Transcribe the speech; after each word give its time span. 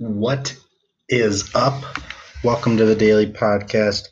What 0.00 0.56
is 1.08 1.52
up? 1.56 1.82
Welcome 2.44 2.76
to 2.76 2.84
the 2.84 2.94
Daily 2.94 3.26
Podcast. 3.26 4.06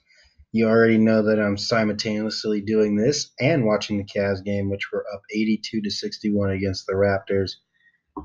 You 0.50 0.66
already 0.66 0.98
know 0.98 1.22
that 1.22 1.38
I'm 1.38 1.56
simultaneously 1.56 2.61
doing 2.61 2.96
this 2.96 3.30
and 3.38 3.64
watching 3.64 3.99
the 3.99 4.04
Cavs 4.04 4.45
game, 4.45 4.69
which 4.69 4.91
were 4.93 5.04
up 5.14 5.21
82 5.33 5.83
to 5.83 5.88
61 5.88 6.51
against 6.51 6.88
the 6.88 6.95
Raptors. 6.95 7.53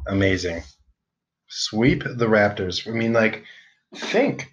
Amazing. 0.08 0.64
Sweep 1.50 2.04
the 2.04 2.26
Raptors. 2.26 2.88
I 2.88 2.94
mean, 2.98 3.14
like, 3.14 3.44
think 3.94 4.52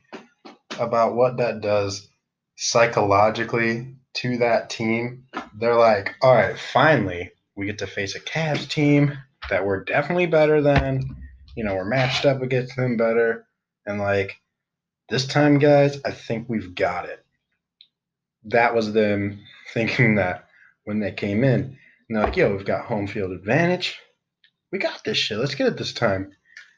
about 0.79 1.15
what 1.15 1.39
that 1.39 1.63
does 1.63 2.11
psychologically 2.57 3.97
to 4.17 4.37
that 4.37 4.69
team. 4.69 5.25
They're 5.59 5.77
like, 5.77 6.15
all 6.21 6.35
right, 6.35 6.59
finally, 6.59 7.31
we 7.57 7.65
get 7.65 7.79
to 7.79 7.87
face 7.87 8.15
a 8.15 8.21
Cavs 8.21 8.69
team 8.69 9.17
that 9.49 9.65
we're 9.65 9.83
definitely 9.83 10.27
better 10.27 10.61
than. 10.61 11.17
You 11.59 11.65
know, 11.65 11.75
we're 11.75 11.85
matched 11.85 12.25
up 12.25 12.41
against 12.41 12.77
them 12.77 12.97
better. 12.97 13.45
And 13.85 13.99
like, 13.99 14.37
this 15.09 15.27
time, 15.27 15.59
guys, 15.59 16.01
I 16.05 16.13
think 16.13 16.49
we've 16.49 16.73
got 16.73 17.07
it. 17.07 17.27
That 18.45 18.77
was 18.77 18.93
them 18.93 19.41
thinking 19.75 20.15
that 20.15 20.47
when 20.85 21.01
they 21.01 21.11
came 21.11 21.43
in. 21.43 21.61
And 21.61 21.77
they're 22.11 22.23
like, 22.23 22.37
yo, 22.37 22.55
we've 22.55 22.65
got 22.65 22.85
home 22.85 23.09
field 23.09 23.33
advantage. 23.33 23.99
We 24.71 24.79
got 24.79 25.03
this 25.03 25.19
shit. 25.19 25.39
Let's 25.39 25.57
get 25.57 25.67
it 25.67 25.77
this 25.77 25.93
time. 25.93 26.31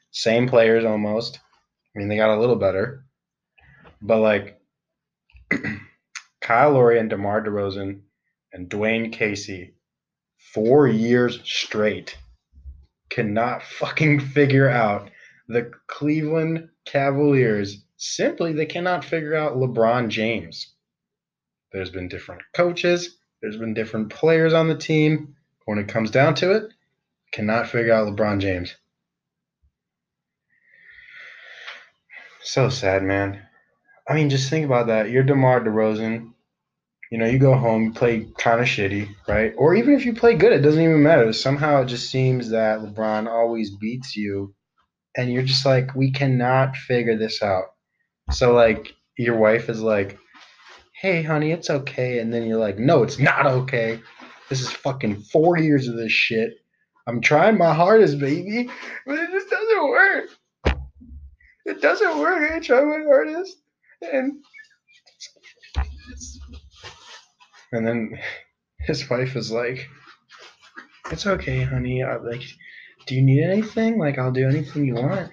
Same 0.09 0.49
players 0.49 0.83
almost. 0.83 1.39
I 1.95 1.99
mean, 1.99 2.07
they 2.07 2.17
got 2.17 2.35
a 2.35 2.39
little 2.39 2.55
better. 2.55 3.05
But 4.01 4.17
like, 4.17 4.59
Kyle 6.41 6.71
Lowry 6.71 6.97
and 6.97 7.07
DeMar 7.07 7.43
DeRozan 7.43 8.01
and 8.51 8.67
Dwayne 8.67 9.13
Casey, 9.13 9.75
four 10.55 10.87
years 10.87 11.39
straight, 11.43 12.17
cannot 13.11 13.61
fucking 13.61 14.19
figure 14.19 14.69
out 14.69 15.11
the 15.47 15.71
Cleveland 15.87 16.69
Cavaliers. 16.85 17.83
Simply, 17.97 18.53
they 18.53 18.65
cannot 18.65 19.05
figure 19.05 19.35
out 19.35 19.57
LeBron 19.57 20.09
James. 20.09 20.73
There's 21.71 21.91
been 21.91 22.07
different 22.07 22.41
coaches, 22.53 23.17
there's 23.41 23.57
been 23.57 23.73
different 23.73 24.09
players 24.09 24.53
on 24.53 24.67
the 24.67 24.77
team. 24.77 25.35
When 25.65 25.77
it 25.77 25.87
comes 25.87 26.09
down 26.11 26.35
to 26.35 26.51
it, 26.51 26.73
cannot 27.31 27.67
figure 27.67 27.93
out 27.93 28.07
LeBron 28.07 28.39
James. 28.39 28.75
So 32.43 32.69
sad, 32.69 33.03
man. 33.03 33.41
I 34.07 34.15
mean, 34.15 34.29
just 34.29 34.49
think 34.49 34.65
about 34.65 34.87
that. 34.87 35.09
You're 35.11 35.23
DeMar 35.23 35.61
DeRozan. 35.61 36.33
You 37.11 37.17
know, 37.17 37.25
you 37.25 37.39
go 37.39 37.53
home, 37.53 37.93
play 37.93 38.27
kind 38.37 38.61
of 38.61 38.67
shitty, 38.67 39.13
right? 39.27 39.53
Or 39.57 39.75
even 39.75 39.93
if 39.93 40.05
you 40.05 40.13
play 40.13 40.33
good, 40.33 40.53
it 40.53 40.61
doesn't 40.61 40.81
even 40.81 41.03
matter. 41.03 41.31
Somehow 41.33 41.81
it 41.81 41.87
just 41.87 42.09
seems 42.09 42.49
that 42.49 42.79
LeBron 42.79 43.27
always 43.27 43.69
beats 43.71 44.15
you. 44.15 44.55
And 45.17 45.31
you're 45.31 45.43
just 45.43 45.65
like, 45.65 45.93
we 45.93 46.11
cannot 46.11 46.77
figure 46.77 47.17
this 47.17 47.43
out. 47.43 47.65
So, 48.31 48.53
like, 48.53 48.93
your 49.17 49.37
wife 49.37 49.67
is 49.67 49.81
like, 49.81 50.17
hey, 51.01 51.21
honey, 51.21 51.51
it's 51.51 51.69
okay. 51.69 52.19
And 52.19 52.33
then 52.33 52.43
you're 52.43 52.59
like, 52.59 52.79
no, 52.79 53.03
it's 53.03 53.19
not 53.19 53.45
okay. 53.45 53.99
This 54.47 54.61
is 54.61 54.71
fucking 54.71 55.21
four 55.23 55.57
years 55.57 55.89
of 55.89 55.97
this 55.97 56.13
shit. 56.13 56.53
I'm 57.07 57.19
trying 57.19 57.57
my 57.57 57.73
hardest, 57.73 58.19
baby, 58.19 58.69
but 59.05 59.19
it 59.19 59.31
just 59.31 59.49
doesn't 59.49 59.89
work. 59.89 60.29
It 61.65 61.81
doesn't 61.81 62.19
work. 62.19 62.51
I 62.51 62.59
try 62.59 62.81
my 62.83 63.03
hardest. 63.03 63.57
And 64.13 64.43
and 67.71 67.85
then 67.85 68.19
his 68.79 69.09
wife 69.09 69.35
is 69.35 69.51
like, 69.51 69.87
"It's 71.11 71.25
okay, 71.25 71.63
honey. 71.63 72.03
I, 72.03 72.17
like, 72.17 72.43
do 73.07 73.15
you 73.15 73.21
need 73.21 73.43
anything? 73.43 73.97
Like, 73.97 74.17
I'll 74.17 74.31
do 74.31 74.47
anything 74.47 74.85
you 74.85 74.95
want." 74.95 75.31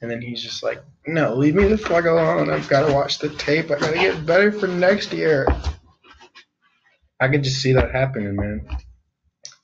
And 0.00 0.10
then 0.10 0.22
he's 0.22 0.42
just 0.42 0.62
like, 0.62 0.82
"No, 1.06 1.34
leave 1.34 1.54
me 1.54 1.66
the 1.66 1.78
fuck 1.78 2.04
alone. 2.04 2.50
I've 2.50 2.68
got 2.68 2.86
to 2.86 2.92
watch 2.92 3.18
the 3.18 3.30
tape. 3.30 3.70
I 3.70 3.78
gotta 3.78 3.94
get 3.94 4.26
better 4.26 4.52
for 4.52 4.66
next 4.66 5.12
year." 5.12 5.46
I 7.20 7.28
could 7.28 7.44
just 7.44 7.62
see 7.62 7.72
that 7.74 7.92
happening, 7.92 8.34
man. 8.34 8.66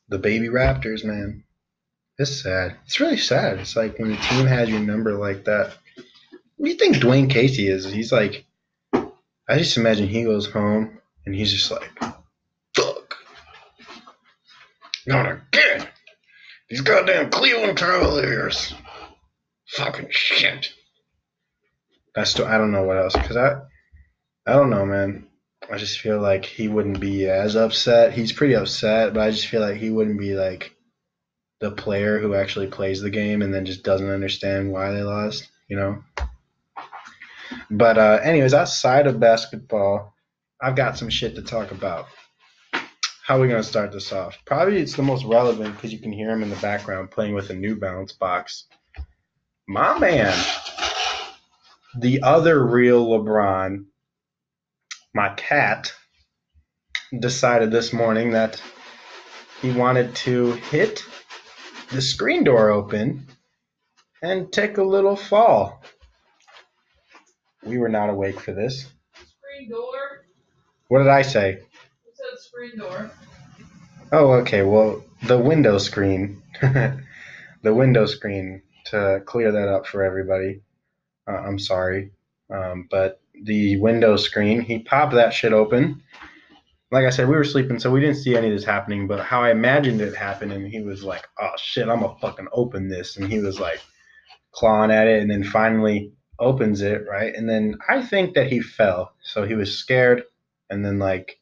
The 0.09 0.19
baby 0.19 0.47
Raptors, 0.47 1.05
man. 1.05 1.43
It's 2.17 2.43
sad. 2.43 2.77
It's 2.87 3.01
really 3.01 3.17
sad. 3.17 3.59
It's 3.59 3.75
like 3.75 3.99
when 3.99 4.11
the 4.11 4.17
team 4.17 4.47
has 4.47 4.69
your 4.69 4.81
number 4.81 5.15
like 5.15 5.45
that. 5.45 5.75
What 6.57 6.67
do 6.67 6.71
you 6.71 6.77
think 6.77 6.97
Dwayne 6.97 7.31
Casey 7.31 7.69
is? 7.69 7.85
He's 7.85 8.13
like, 8.13 8.45
I 8.93 9.59
just 9.59 9.77
imagine 9.77 10.09
he 10.09 10.25
goes 10.25 10.51
home 10.51 10.98
and 11.29 11.35
he's 11.35 11.53
just 11.53 11.71
like, 11.71 11.91
fuck. 12.75 13.17
Not 15.07 15.31
again. 15.31 15.87
These 16.71 16.81
goddamn 16.81 17.29
Cleveland 17.29 17.77
Cavaliers. 17.77 18.73
Fucking 19.69 20.09
shit. 20.09 20.73
I 22.17 22.25
still, 22.25 22.47
I 22.47 22.57
don't 22.57 22.73
know 22.73 22.85
what 22.85 22.97
else, 22.97 23.13
because 23.13 23.37
I, 23.37 23.61
I 24.47 24.55
don't 24.55 24.71
know, 24.71 24.87
man. 24.87 25.27
I 25.71 25.77
just 25.77 26.01
feel 26.01 26.19
like 26.19 26.47
he 26.47 26.67
wouldn't 26.67 26.99
be 26.99 27.29
as 27.29 27.57
upset. 27.57 28.15
He's 28.15 28.33
pretty 28.33 28.55
upset, 28.55 29.13
but 29.13 29.21
I 29.21 29.31
just 29.31 29.49
feel 29.49 29.61
like 29.61 29.77
he 29.77 29.91
wouldn't 29.91 30.19
be 30.19 30.33
like 30.33 30.75
the 31.61 31.71
player 31.71 32.19
who 32.19 32.35
actually 32.35 32.69
plays 32.69 33.03
the 33.03 33.11
game 33.11 33.43
and 33.43 33.53
then 33.53 33.67
just 33.67 33.83
doesn't 33.83 34.09
understand 34.09 34.73
why 34.73 34.93
they 34.93 35.03
lost, 35.03 35.47
you 35.69 35.77
know? 35.77 36.03
But 37.71 37.99
uh, 37.99 38.21
anyways, 38.23 38.55
outside 38.55 39.07
of 39.07 39.21
basketball, 39.21 40.15
I've 40.61 40.77
got 40.77 40.99
some 40.99 41.09
shit 41.09 41.37
to 41.37 41.43
talk 41.43 41.71
about. 41.71 42.07
How 43.25 43.37
are 43.37 43.41
we 43.41 43.49
gonna 43.49 43.63
start 43.63 43.93
this 43.93 44.11
off? 44.13 44.39
Probably 44.45 44.79
it's 44.79 44.97
the 44.97 45.03
most 45.03 45.25
relevant 45.25 45.77
because 45.77 45.93
you 45.93 45.99
can 46.01 46.13
hear 46.13 46.31
him 46.31 46.43
in 46.43 46.51
the 46.51 46.57
background 46.57 47.11
playing 47.11 47.35
with 47.35 47.51
a 47.51 47.55
New 47.55 47.77
Balance 47.77 48.13
box. 48.13 48.65
My 49.69 49.99
man, 49.99 50.35
the 51.99 52.23
other 52.23 52.65
real 52.65 53.07
LeBron, 53.07 53.85
my 55.15 55.29
cat, 55.35 55.93
decided 57.21 57.71
this 57.71 57.93
morning 57.93 58.31
that 58.31 58.61
he 59.61 59.71
wanted 59.73 60.15
to 60.17 60.53
hit 60.53 61.05
the 61.91 62.03
screen 62.03 62.45
door 62.45 62.71
open 62.71 63.27
and 64.23 64.53
take 64.53 64.79
a 64.79 64.83
little 64.83 65.17
fall. 65.17 65.83
We 67.63 67.79
were 67.79 67.89
not 67.89 68.11
awake 68.11 68.41
for 68.41 68.53
this. 68.53 68.87
Screen 69.13 69.71
door. 69.71 69.98
What 70.89 71.01
did 71.01 71.09
I 71.09 71.23
say? 71.23 71.59
You 72.07 72.13
said 72.15 72.39
screen 72.39 72.79
door. 72.79 73.11
Oh, 74.11 74.33
okay. 74.41 74.63
Well, 74.63 75.05
the 75.27 75.39
window 75.39 75.77
screen. 75.77 76.43
the 76.61 77.75
window 77.75 78.07
screen 78.07 78.63
to 78.87 79.23
clear 79.27 79.53
that 79.53 79.69
up 79.69 79.87
for 79.87 80.03
everybody. 80.03 80.63
Uh, 81.29 81.37
I'm 81.37 81.59
sorry. 81.59 82.13
Um, 82.51 82.89
but 82.91 83.21
the 83.43 83.77
window 83.77 84.17
screen, 84.17 84.63
he 84.63 84.79
popped 84.79 85.13
that 85.15 85.35
shit 85.35 85.53
open. 85.53 86.03
Like 86.91 87.05
I 87.05 87.11
said, 87.11 87.29
we 87.29 87.37
were 87.37 87.45
sleeping, 87.45 87.79
so 87.79 87.91
we 87.91 88.01
didn't 88.01 88.17
see 88.17 88.35
any 88.35 88.49
of 88.49 88.55
this 88.55 88.65
happening. 88.65 89.07
But 89.07 89.21
how 89.21 89.43
I 89.43 89.51
imagined 89.51 90.01
it 90.01 90.17
happening, 90.17 90.71
he 90.71 90.81
was 90.81 91.05
like, 91.05 91.29
"Oh 91.39 91.53
shit, 91.59 91.87
I'm 91.87 92.01
gonna 92.01 92.19
fucking 92.19 92.49
open 92.51 92.89
this," 92.89 93.19
and 93.19 93.31
he 93.31 93.41
was 93.41 93.61
like 93.61 93.83
clawing 94.53 94.91
at 94.91 95.07
it, 95.07 95.21
and 95.21 95.31
then 95.31 95.45
finally 95.45 96.13
opens 96.39 96.81
it, 96.81 97.03
right? 97.07 97.35
And 97.35 97.47
then 97.47 97.77
I 97.91 98.01
think 98.01 98.35
that 98.35 98.47
he 98.47 98.61
fell, 98.61 99.13
so 99.23 99.45
he 99.45 99.55
was 99.55 99.77
scared, 99.77 100.23
and 100.71 100.85
then 100.85 100.99
like 100.99 101.39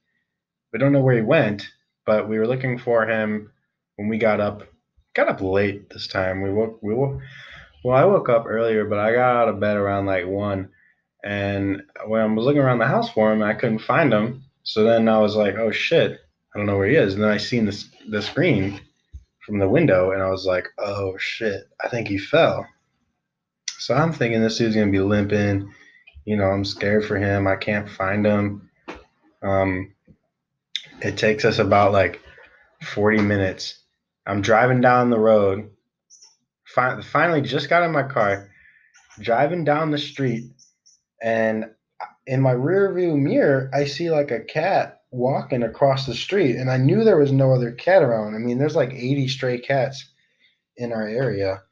we 0.72 0.78
don't 0.78 0.92
know 0.92 1.00
where 1.00 1.16
he 1.16 1.22
went, 1.22 1.69
but 2.04 2.28
we 2.28 2.38
were 2.38 2.47
looking 2.47 2.78
for 2.78 3.06
him 3.06 3.50
when 3.97 4.09
we 4.09 4.19
got 4.19 4.41
up. 4.41 4.62
Got 5.14 5.28
up 5.28 5.41
late 5.41 5.88
this 5.91 6.06
time. 6.06 6.42
We 6.42 6.53
woke. 6.53 6.78
We 6.82 6.94
woke. 6.94 7.20
Well, 7.84 7.97
I 7.97 8.04
woke 8.04 8.28
up 8.28 8.44
earlier, 8.47 8.84
but 8.84 8.98
I 8.98 9.12
got 9.12 9.37
out 9.37 9.48
of 9.48 9.60
bed 9.60 9.76
around 9.76 10.06
like 10.06 10.26
one. 10.26 10.69
And 11.25 11.82
when 12.06 12.20
I 12.20 12.26
was 12.26 12.44
looking 12.44 12.60
around 12.60 12.78
the 12.78 12.87
house 12.87 13.10
for 13.10 13.32
him, 13.32 13.42
I 13.42 13.54
couldn't 13.54 13.78
find 13.78 14.12
him. 14.12 14.44
So 14.64 14.84
then 14.84 15.09
I 15.09 15.19
was 15.19 15.34
like, 15.37 15.54
"Oh 15.54 15.70
shit, 15.70 16.20
I 16.54 16.58
don't 16.58 16.66
know 16.66 16.76
where 16.76 16.88
he 16.88 16.97
is." 16.97 17.14
And 17.14 17.22
then 17.22 17.31
I 17.31 17.38
seen 17.38 17.64
this 17.64 17.88
the 18.08 18.20
screen 18.20 18.81
from 19.44 19.58
the 19.58 19.69
window, 19.69 20.10
and 20.10 20.22
I 20.22 20.28
was 20.28 20.44
like, 20.44 20.69
"Oh 20.78 21.16
shit, 21.19 21.69
I 21.82 21.88
think 21.88 22.08
he 22.08 22.19
fell." 22.19 22.66
So 23.78 23.94
I'm 23.94 24.12
thinking 24.12 24.43
this 24.43 24.58
dude's 24.58 24.75
gonna 24.75 24.90
be 24.90 25.00
limping. 25.00 25.72
You 26.25 26.37
know, 26.37 26.50
I'm 26.50 26.64
scared 26.64 27.05
for 27.05 27.17
him. 27.17 27.46
I 27.46 27.56
can't 27.56 27.88
find 27.88 28.26
him. 28.26 28.66
Um, 29.43 29.94
it 31.00 31.17
takes 31.17 31.44
us 31.44 31.59
about 31.59 31.93
like 31.93 32.21
40 32.83 33.23
minutes. 33.23 33.79
I'm 34.27 34.43
driving 34.43 34.81
down 34.81 35.11
the 35.11 35.19
road. 35.19 35.71
Fi- 36.65 37.00
finally, 37.03 37.43
just 37.43 37.69
got 37.69 37.83
in 37.83 37.93
my 37.93 38.03
car, 38.03 38.50
driving 39.21 39.65
down 39.65 39.91
the 39.91 39.99
street, 39.99 40.50
and 41.23 41.67
in 42.27 42.41
my 42.41 42.53
rear 42.53 42.93
view 42.93 43.17
mirror, 43.17 43.71
I 43.73 43.85
see 43.85 44.11
like 44.11 44.31
a 44.31 44.41
cat 44.41 45.03
walking 45.11 45.62
across 45.62 46.06
the 46.06 46.15
street, 46.15 46.56
and 46.56 46.71
I 46.71 46.77
knew 46.77 47.05
there 47.05 47.19
was 47.19 47.32
no 47.32 47.53
other 47.53 47.73
cat 47.73 48.03
around. 48.03 48.35
I 48.35 48.39
mean, 48.39 48.59
there's 48.59 48.77
like 48.77 48.93
80 48.93 49.29
stray 49.29 49.59
cats 49.59 50.05
in 50.77 50.93
our 50.93 51.06
area, 51.06 51.62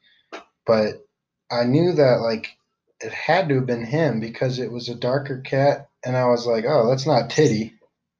but 0.65 1.05
I 1.51 1.65
knew 1.65 1.93
that 1.93 2.21
like 2.21 2.57
it 3.01 3.11
had 3.11 3.49
to 3.49 3.55
have 3.55 3.65
been 3.65 3.85
him 3.85 4.19
because 4.19 4.59
it 4.59 4.71
was 4.71 4.89
a 4.89 4.95
darker 4.95 5.41
cat, 5.41 5.89
and 6.05 6.15
I 6.15 6.25
was 6.25 6.45
like, 6.45 6.65
oh, 6.67 6.87
that's 6.87 7.07
not 7.07 7.31
Titty. 7.31 7.73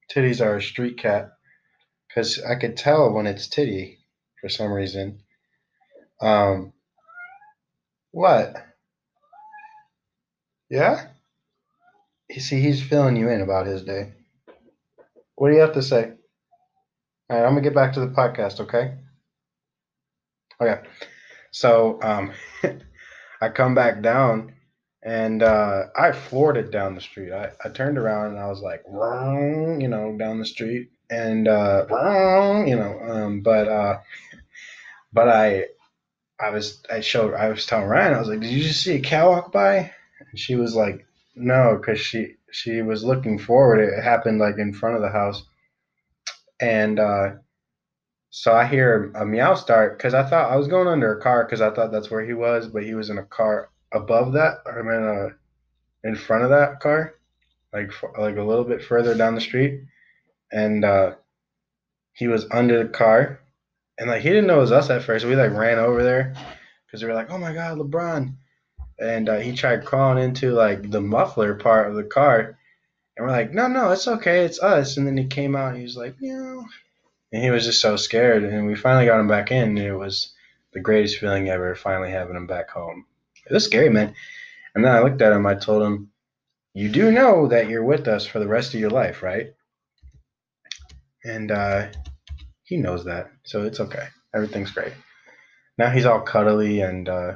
Titty's 0.09 0.41
our 0.41 0.59
street 0.59 0.97
cat, 0.97 1.31
because 2.07 2.41
I 2.43 2.55
could 2.55 2.77
tell 2.77 3.13
when 3.13 3.27
it's 3.27 3.47
Titty 3.47 3.99
for 4.41 4.49
some 4.49 4.71
reason. 4.71 5.21
Um, 6.21 6.73
what? 8.11 8.55
Yeah? 10.69 11.07
You 12.29 12.41
see, 12.41 12.59
he's 12.59 12.81
filling 12.81 13.15
you 13.15 13.29
in 13.29 13.41
about 13.41 13.67
his 13.67 13.83
day. 13.83 14.13
What 15.35 15.49
do 15.49 15.55
you 15.55 15.61
have 15.61 15.73
to 15.73 15.81
say? 15.83 16.13
All 17.29 17.38
right, 17.38 17.45
I'm 17.45 17.51
gonna 17.51 17.61
get 17.61 17.75
back 17.75 17.93
to 17.93 17.99
the 17.99 18.07
podcast, 18.07 18.59
okay? 18.61 18.95
Okay. 20.59 20.81
So 21.51 21.99
um, 22.01 22.31
I 23.41 23.49
come 23.49 23.75
back 23.75 24.01
down 24.01 24.54
and 25.05 25.43
uh, 25.43 25.83
I 25.95 26.11
floored 26.11 26.57
it 26.57 26.71
down 26.71 26.95
the 26.95 27.01
street. 27.01 27.31
I, 27.31 27.51
I 27.63 27.69
turned 27.69 27.99
around 27.99 28.31
and 28.31 28.39
I 28.39 28.47
was 28.47 28.61
like, 28.61 28.81
"Wrong," 28.87 29.79
you 29.79 29.87
know, 29.87 30.17
down 30.17 30.39
the 30.39 30.45
street, 30.45 30.89
and 31.11 31.47
uh, 31.47 31.85
"Wrong," 31.89 32.67
you 32.67 32.75
know, 32.75 32.99
um, 33.07 33.41
but 33.41 33.67
uh, 33.67 33.99
but 35.13 35.29
I 35.29 35.65
I 36.39 36.49
was 36.49 36.83
I 36.91 37.01
showed 37.01 37.35
I 37.35 37.49
was 37.49 37.67
telling 37.67 37.87
Ryan 37.87 38.15
I 38.15 38.19
was 38.19 38.29
like, 38.29 38.39
"Did 38.39 38.51
you 38.51 38.63
just 38.63 38.81
see 38.81 38.95
a 38.95 39.01
cow 39.01 39.29
walk 39.29 39.51
by?" 39.51 39.91
And 40.19 40.39
she 40.39 40.55
was 40.55 40.75
like, 40.75 41.05
"No," 41.35 41.77
because 41.79 41.99
she 41.99 42.35
she 42.51 42.81
was 42.81 43.03
looking 43.03 43.37
forward. 43.37 43.79
It 43.81 44.03
happened 44.03 44.39
like 44.39 44.57
in 44.57 44.73
front 44.73 44.95
of 44.95 45.03
the 45.03 45.09
house, 45.09 45.43
and 46.59 46.99
uh, 46.99 47.29
so 48.31 48.53
I 48.53 48.65
hear 48.65 49.11
a 49.13 49.23
meow 49.23 49.53
start 49.53 49.99
because 49.99 50.15
I 50.15 50.23
thought 50.23 50.51
I 50.51 50.55
was 50.55 50.67
going 50.67 50.87
under 50.87 51.15
a 51.15 51.21
car 51.21 51.45
because 51.45 51.61
I 51.61 51.69
thought 51.69 51.91
that's 51.91 52.09
where 52.09 52.25
he 52.25 52.33
was, 52.33 52.67
but 52.67 52.83
he 52.83 52.95
was 52.95 53.11
in 53.11 53.19
a 53.19 53.23
car 53.23 53.69
above 53.95 54.33
that. 54.33 54.57
I 54.65 54.81
mean, 54.81 55.03
uh, 55.03 55.30
in 56.03 56.15
front 56.15 56.44
of 56.44 56.50
that 56.51 56.80
car, 56.80 57.15
like 57.74 57.92
like 58.18 58.38
a 58.38 58.44
little 58.44 58.63
bit 58.63 58.83
further 58.83 59.15
down 59.15 59.36
the 59.36 59.42
street, 59.42 59.83
and 60.51 60.86
uh, 60.86 61.15
he 62.13 62.27
was 62.27 62.45
under 62.51 62.83
the 62.83 62.89
car, 62.89 63.39
and 63.97 64.09
like 64.09 64.21
he 64.21 64.30
didn't 64.30 64.47
know 64.47 64.57
it 64.57 64.62
was 64.62 64.71
us 64.71 64.89
at 64.89 65.03
first. 65.03 65.25
We 65.25 65.36
like 65.36 65.51
ran 65.51 65.80
over 65.80 66.03
there 66.03 66.36
because 66.86 67.01
we 67.01 67.07
were 67.09 67.15
like, 67.15 67.31
"Oh 67.31 67.38
my 67.38 67.53
God, 67.53 67.77
LeBron!" 67.77 68.36
And 69.00 69.27
uh, 69.30 69.39
he 69.39 69.56
tried 69.56 69.86
crawling 69.86 70.24
into 70.24 70.51
like 70.51 70.89
the 70.89 71.01
muffler 71.01 71.56
part 71.56 71.89
of 71.89 71.95
the 71.95 72.03
car, 72.03 72.57
and 73.18 73.25
we're 73.25 73.31
like, 73.31 73.53
"No, 73.53 73.68
no, 73.68 73.91
it's 73.91 74.07
okay, 74.07 74.45
it's 74.45 74.62
us." 74.62 74.98
And 74.98 75.07
then 75.07 75.18
he 75.18 75.25
came 75.25 75.56
out, 75.56 75.69
and 75.69 75.77
he 75.77 75.83
was 75.83 75.98
like, 75.98 76.19
"Meow." 76.21 76.65
and 77.36 77.44
he 77.44 77.51
was 77.51 77.65
just 77.65 77.81
so 77.81 77.98
scared. 77.98 78.45
And 78.45 78.65
we 78.65 78.75
finally 78.75 79.06
got 79.06 79.19
him 79.19 79.27
back 79.27 79.51
in. 79.51 79.69
And 79.69 79.80
it 79.80 79.94
was 79.94 80.33
the 80.71 80.80
greatest 80.80 81.19
feeling 81.19 81.50
ever, 81.50 81.75
finally 81.75 82.12
having 82.12 82.38
him 82.38 82.48
back 82.48 82.69
home. 82.69 83.06
It 83.50 83.53
was 83.53 83.65
scary, 83.65 83.89
man. 83.89 84.13
And 84.74 84.83
then 84.83 84.94
I 84.94 85.01
looked 85.01 85.21
at 85.21 85.33
him. 85.33 85.45
I 85.45 85.56
told 85.56 85.83
him, 85.83 86.12
"You 86.74 86.89
do 86.89 87.12
know 87.12 87.47
that 87.47 87.69
you're 87.69 87.83
with 87.83 88.07
us 88.07 88.25
for 88.25 88.39
the 88.39 88.47
rest 88.47 88.74
of 88.74 88.80
your 88.80 88.89
life, 88.89 89.24
right?" 89.24 89.53
And 91.24 91.51
uh, 91.51 91.88
he 92.63 92.77
knows 92.77 93.06
that, 93.06 93.31
so 93.44 93.63
it's 93.63 93.80
okay. 93.80 94.07
Everything's 94.33 94.71
great. 94.71 94.94
Now 95.77 95.89
he's 95.89 96.06
all 96.06 96.21
cuddly 96.21 96.81
and 96.81 97.07
uh, 97.07 97.36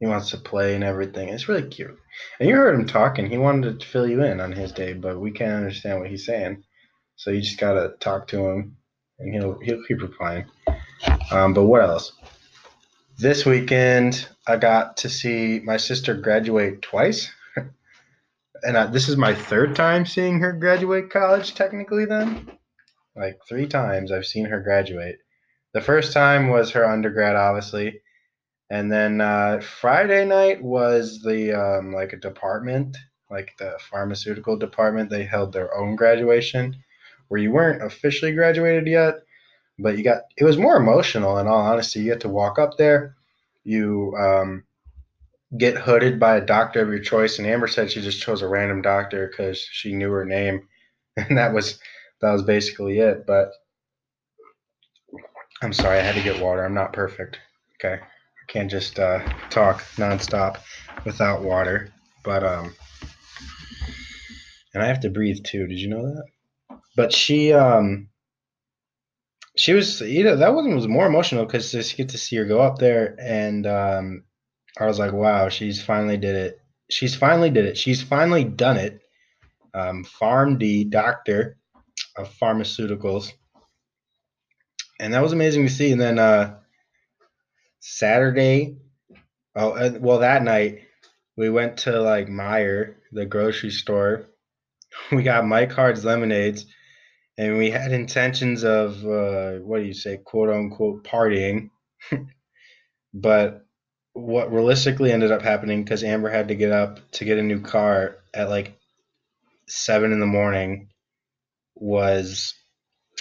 he 0.00 0.06
wants 0.06 0.30
to 0.30 0.36
play 0.36 0.74
and 0.74 0.84
everything. 0.84 1.28
It's 1.28 1.48
really 1.48 1.68
cute. 1.68 1.98
And 2.38 2.48
you 2.48 2.54
heard 2.56 2.74
him 2.74 2.86
talking. 2.86 3.28
He 3.28 3.38
wanted 3.38 3.80
to 3.80 3.86
fill 3.86 4.08
you 4.08 4.22
in 4.22 4.40
on 4.40 4.52
his 4.52 4.72
day, 4.72 4.92
but 4.92 5.18
we 5.18 5.30
can't 5.30 5.54
understand 5.54 6.00
what 6.00 6.10
he's 6.10 6.26
saying. 6.26 6.64
So 7.16 7.30
you 7.30 7.40
just 7.40 7.58
gotta 7.58 7.94
talk 8.00 8.28
to 8.28 8.46
him 8.48 8.76
and 9.18 9.34
he'll 9.34 9.58
he'll 9.60 9.84
keep 9.84 10.00
replying. 10.00 10.46
Um, 11.30 11.54
but 11.54 11.64
what 11.64 11.82
else? 11.82 12.12
This 13.18 13.44
weekend, 13.44 14.28
I 14.48 14.56
got 14.56 14.96
to 14.98 15.10
see 15.10 15.60
my 15.62 15.76
sister 15.76 16.14
graduate 16.14 16.80
twice, 16.80 17.30
and 18.62 18.78
I, 18.78 18.86
this 18.86 19.10
is 19.10 19.16
my 19.18 19.34
third 19.34 19.76
time 19.76 20.06
seeing 20.06 20.40
her 20.40 20.54
graduate 20.54 21.10
college. 21.10 21.54
Technically, 21.54 22.06
then, 22.06 22.50
like 23.14 23.38
three 23.46 23.66
times 23.66 24.10
I've 24.10 24.24
seen 24.24 24.46
her 24.46 24.60
graduate. 24.60 25.18
The 25.74 25.82
first 25.82 26.14
time 26.14 26.48
was 26.48 26.70
her 26.70 26.86
undergrad, 26.86 27.36
obviously, 27.36 28.00
and 28.70 28.90
then 28.90 29.20
uh, 29.20 29.60
Friday 29.60 30.24
night 30.24 30.62
was 30.62 31.20
the 31.20 31.52
um, 31.52 31.92
like 31.92 32.14
a 32.14 32.16
department, 32.16 32.96
like 33.30 33.52
the 33.58 33.78
pharmaceutical 33.90 34.56
department. 34.56 35.10
They 35.10 35.24
held 35.24 35.52
their 35.52 35.76
own 35.76 35.94
graduation 35.94 36.74
where 37.28 37.40
you 37.40 37.50
weren't 37.50 37.82
officially 37.82 38.32
graduated 38.32 38.86
yet, 38.86 39.16
but 39.78 39.98
you 39.98 40.04
got 40.04 40.22
it 40.38 40.44
was 40.44 40.56
more 40.56 40.76
emotional 40.78 41.36
in 41.36 41.46
all 41.46 41.60
honesty. 41.60 42.00
You 42.00 42.06
get 42.12 42.20
to 42.20 42.30
walk 42.30 42.58
up 42.58 42.78
there, 42.78 43.14
you 43.68 44.14
um, 44.18 44.64
get 45.56 45.76
hooded 45.76 46.18
by 46.18 46.36
a 46.36 46.44
doctor 46.44 46.80
of 46.80 46.88
your 46.88 47.00
choice, 47.00 47.38
and 47.38 47.46
Amber 47.46 47.68
said 47.68 47.90
she 47.90 48.00
just 48.00 48.22
chose 48.22 48.40
a 48.40 48.48
random 48.48 48.80
doctor 48.80 49.28
because 49.28 49.60
she 49.60 49.94
knew 49.94 50.10
her 50.10 50.24
name, 50.24 50.66
and 51.16 51.36
that 51.36 51.52
was 51.52 51.78
that 52.22 52.32
was 52.32 52.42
basically 52.42 52.98
it. 52.98 53.26
But 53.26 53.50
I'm 55.62 55.74
sorry, 55.74 55.98
I 55.98 56.02
had 56.02 56.14
to 56.14 56.22
get 56.22 56.42
water. 56.42 56.64
I'm 56.64 56.74
not 56.74 56.94
perfect. 56.94 57.38
Okay, 57.74 58.00
I 58.02 58.52
can't 58.52 58.70
just 58.70 58.98
uh, 58.98 59.20
talk 59.50 59.82
nonstop 59.96 60.60
without 61.04 61.42
water. 61.42 61.92
But 62.24 62.44
um, 62.44 62.74
and 64.72 64.82
I 64.82 64.86
have 64.86 65.00
to 65.00 65.10
breathe 65.10 65.44
too. 65.44 65.66
Did 65.66 65.78
you 65.78 65.88
know 65.88 66.06
that? 66.06 66.78
But 66.96 67.12
she 67.12 67.52
um 67.52 68.08
she 69.58 69.72
was 69.72 70.00
you 70.00 70.22
know 70.22 70.36
that 70.36 70.54
one 70.54 70.72
was 70.74 70.86
more 70.86 71.06
emotional 71.06 71.44
because 71.44 71.72
just 71.72 71.96
get 71.96 72.10
to 72.10 72.18
see 72.18 72.36
her 72.36 72.44
go 72.44 72.60
up 72.60 72.78
there 72.78 73.16
and 73.20 73.66
um 73.66 74.22
I 74.78 74.86
was 74.86 75.00
like 75.00 75.12
wow 75.12 75.48
she's 75.48 75.82
finally 75.82 76.16
did 76.16 76.36
it. 76.36 76.60
She's 76.90 77.16
finally 77.16 77.50
did 77.50 77.66
it. 77.66 77.76
She's 77.76 78.00
finally 78.00 78.44
done 78.44 78.76
it. 78.76 79.00
Um 79.74 80.04
PharmD 80.04 80.88
doctor 80.90 81.58
of 82.16 82.32
pharmaceuticals. 82.40 83.32
And 85.00 85.12
that 85.12 85.22
was 85.22 85.32
amazing 85.32 85.66
to 85.66 85.72
see. 85.72 85.90
And 85.90 86.00
then 86.00 86.20
uh 86.20 86.58
Saturday 87.80 88.76
oh 89.56 89.72
uh, 89.72 89.98
well 90.00 90.20
that 90.20 90.44
night 90.44 90.82
we 91.36 91.50
went 91.50 91.78
to 91.78 92.00
like 92.00 92.28
Meijer 92.28 92.94
the 93.10 93.26
grocery 93.26 93.70
store. 93.70 94.26
We 95.12 95.22
got 95.22 95.46
Mike's 95.46 95.74
Hard 95.74 96.02
lemonades 96.02 96.64
and 97.38 97.56
we 97.56 97.70
had 97.70 97.92
intentions 97.92 98.64
of 98.64 99.04
uh, 99.06 99.52
what 99.60 99.78
do 99.78 99.84
you 99.84 99.94
say, 99.94 100.16
quote 100.16 100.50
unquote, 100.50 101.04
partying. 101.04 101.70
but 103.14 103.64
what 104.12 104.52
realistically 104.52 105.12
ended 105.12 105.30
up 105.30 105.40
happening 105.40 105.84
because 105.84 106.02
Amber 106.02 106.28
had 106.28 106.48
to 106.48 106.56
get 106.56 106.72
up 106.72 106.98
to 107.12 107.24
get 107.24 107.38
a 107.38 107.42
new 107.42 107.60
car 107.60 108.16
at 108.34 108.48
like 108.48 108.76
seven 109.68 110.12
in 110.12 110.18
the 110.18 110.26
morning 110.26 110.88
was 111.76 112.54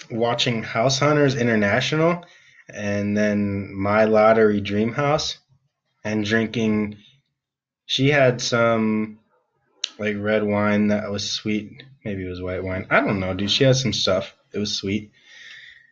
watching 0.10 0.64
House 0.64 0.98
Hunters 0.98 1.36
International 1.36 2.26
and 2.74 3.16
then 3.16 3.72
My 3.72 4.06
Lottery 4.06 4.62
Dream 4.62 4.94
House 4.94 5.38
and 6.04 6.26
drinking. 6.26 6.98
She 7.86 8.10
had 8.10 8.42
some 8.42 9.20
like 10.00 10.16
red 10.18 10.44
wine 10.44 10.88
that 10.88 11.12
was 11.12 11.30
sweet 11.30 11.84
Maybe 12.08 12.26
it 12.26 12.30
was 12.30 12.42
white 12.42 12.64
wine. 12.64 12.88
I 12.90 13.02
don't 13.02 13.20
know, 13.20 13.34
dude. 13.34 13.52
She 13.52 13.66
had 13.66 13.76
some 13.76 13.92
stuff. 13.92 14.34
It 14.54 14.60
was 14.60 14.78
sweet. 14.78 15.12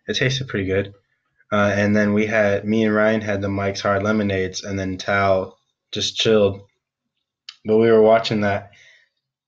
It 0.07 0.13
tasted 0.13 0.47
pretty 0.47 0.65
good. 0.65 0.93
Uh, 1.51 1.73
and 1.75 1.93
then 1.93 2.13
we 2.13 2.25
had 2.25 2.63
me 2.63 2.85
and 2.85 2.95
Ryan 2.95 3.19
had 3.19 3.41
the 3.41 3.49
Mike's 3.49 3.81
Hard 3.81 4.01
Lemonades, 4.01 4.63
and 4.63 4.79
then 4.79 4.97
Tal 4.97 5.57
just 5.91 6.15
chilled. 6.15 6.61
But 7.65 7.79
we 7.79 7.91
were 7.91 8.01
watching 8.01 8.39
that, 8.41 8.71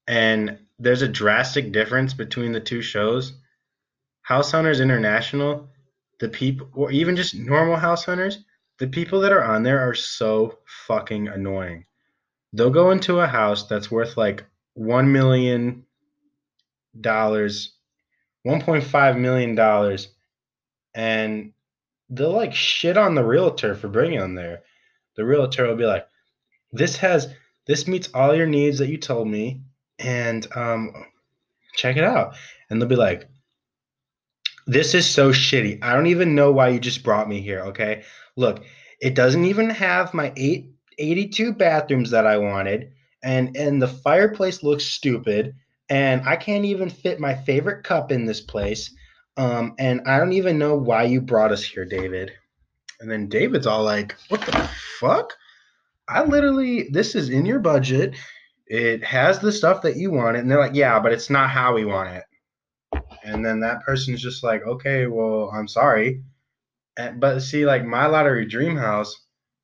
and 0.10 0.60
there's 0.78 1.04
a 1.04 1.08
drastic 1.08 1.72
difference 1.72 2.14
between 2.14 2.52
the 2.52 2.60
two 2.60 2.82
shows. 2.82 3.32
House 4.24 4.52
Hunters 4.52 4.82
International, 4.82 5.70
the 6.20 6.28
people, 6.28 6.70
or 6.74 6.92
even 6.92 7.16
just 7.16 7.34
normal 7.34 7.78
House 7.78 8.04
Hunters, 8.04 8.40
the 8.78 8.88
people 8.88 9.22
that 9.22 9.32
are 9.32 9.42
on 9.44 9.64
there 9.64 9.80
are 9.80 9.96
so 9.96 10.60
fucking 10.86 11.30
annoying. 11.30 11.86
They'll 12.52 12.72
go 12.72 12.92
into 12.92 13.22
a 13.22 13.28
house 13.28 13.70
that's 13.70 13.90
worth 13.90 14.18
like 14.18 14.44
one 14.74 15.14
million 15.14 15.86
dollars, 17.02 17.74
1.5 18.46 19.20
million 19.20 19.56
dollars, 19.56 20.10
and 20.94 21.54
they'll 22.10 22.32
like 22.32 22.54
shit 22.54 22.98
on 22.98 23.16
the 23.16 23.24
realtor 23.24 23.76
for 23.76 23.88
bringing 23.88 24.20
them 24.20 24.36
there. 24.36 24.64
The 25.16 25.26
realtor 25.26 25.68
will 25.68 25.76
be 25.76 25.86
like, 25.86 26.08
"This 26.72 26.98
has 26.98 27.34
this 27.66 27.88
meets 27.88 28.10
all 28.14 28.36
your 28.36 28.48
needs 28.48 28.80
that 28.80 28.90
you 28.90 28.98
told 28.98 29.28
me, 29.28 29.62
and 30.00 30.48
um, 30.56 31.06
check 31.76 31.98
it 31.98 32.04
out." 32.04 32.36
And 32.70 32.82
they'll 32.82 32.90
be 32.90 32.96
like, 32.96 33.28
"This 34.66 34.94
is 34.94 35.10
so 35.10 35.32
shitty. 35.32 35.80
I 35.82 35.94
don't 35.94 36.08
even 36.08 36.36
know 36.36 36.52
why 36.52 36.70
you 36.70 36.80
just 36.80 37.04
brought 37.04 37.30
me 37.30 37.42
here." 37.42 37.62
Okay, 37.68 38.04
look, 38.36 38.64
it 39.02 39.16
doesn't 39.16 39.46
even 39.46 39.70
have 39.70 40.14
my 40.14 40.32
eight 40.36 40.72
82 41.00 41.54
bathrooms 41.54 42.12
that 42.12 42.26
I 42.26 42.38
wanted, 42.38 42.92
and 43.24 43.56
and 43.58 43.82
the 43.82 43.88
fireplace 43.88 44.64
looks 44.64 44.86
stupid 44.86 45.56
and 45.90 46.28
I 46.28 46.36
can't 46.36 46.66
even 46.66 46.90
fit 46.90 47.20
my 47.20 47.36
favorite 47.36 47.84
cup 47.84 48.12
in 48.12 48.26
this 48.26 48.42
place. 48.42 48.94
Um, 49.38 49.76
and 49.78 50.02
I 50.08 50.18
don't 50.18 50.34
even 50.34 50.58
know 50.58 50.76
why 50.76 51.04
you 51.04 51.22
brought 51.22 51.52
us 51.52 51.64
here, 51.64 51.86
David. 51.86 52.32
And 53.00 53.10
then 53.10 53.28
David's 53.30 53.68
all 53.68 53.84
like, 53.84 54.16
What 54.30 54.42
the 54.42 54.70
fuck? 55.00 55.34
I 56.10 56.24
literally, 56.24 56.90
this 56.90 57.16
is 57.16 57.30
in 57.30 57.46
your 57.46 57.60
budget. 57.60 58.16
It 58.66 59.04
has 59.04 59.40
the 59.40 59.52
stuff 59.52 59.82
that 59.84 59.98
you 59.98 60.12
wanted. 60.12 60.40
And 60.40 60.52
they're 60.52 60.60
like, 60.60 60.76
Yeah, 60.76 61.00
but 61.00 61.12
it's 61.12 61.30
not 61.30 61.50
how 61.50 61.76
we 61.76 61.86
want 61.86 62.10
it. 62.10 62.24
And 63.24 63.46
then 63.46 63.60
that 63.60 63.84
person's 63.84 64.22
just 64.22 64.44
like, 64.44 64.64
Okay, 64.66 65.06
well, 65.08 65.52
I'm 65.54 65.68
sorry. 65.68 66.24
And, 66.98 67.20
but 67.20 67.42
see, 67.42 67.66
like 67.66 67.86
my 67.86 68.08
lottery 68.08 68.46
dream 68.46 68.76
house, 68.76 69.16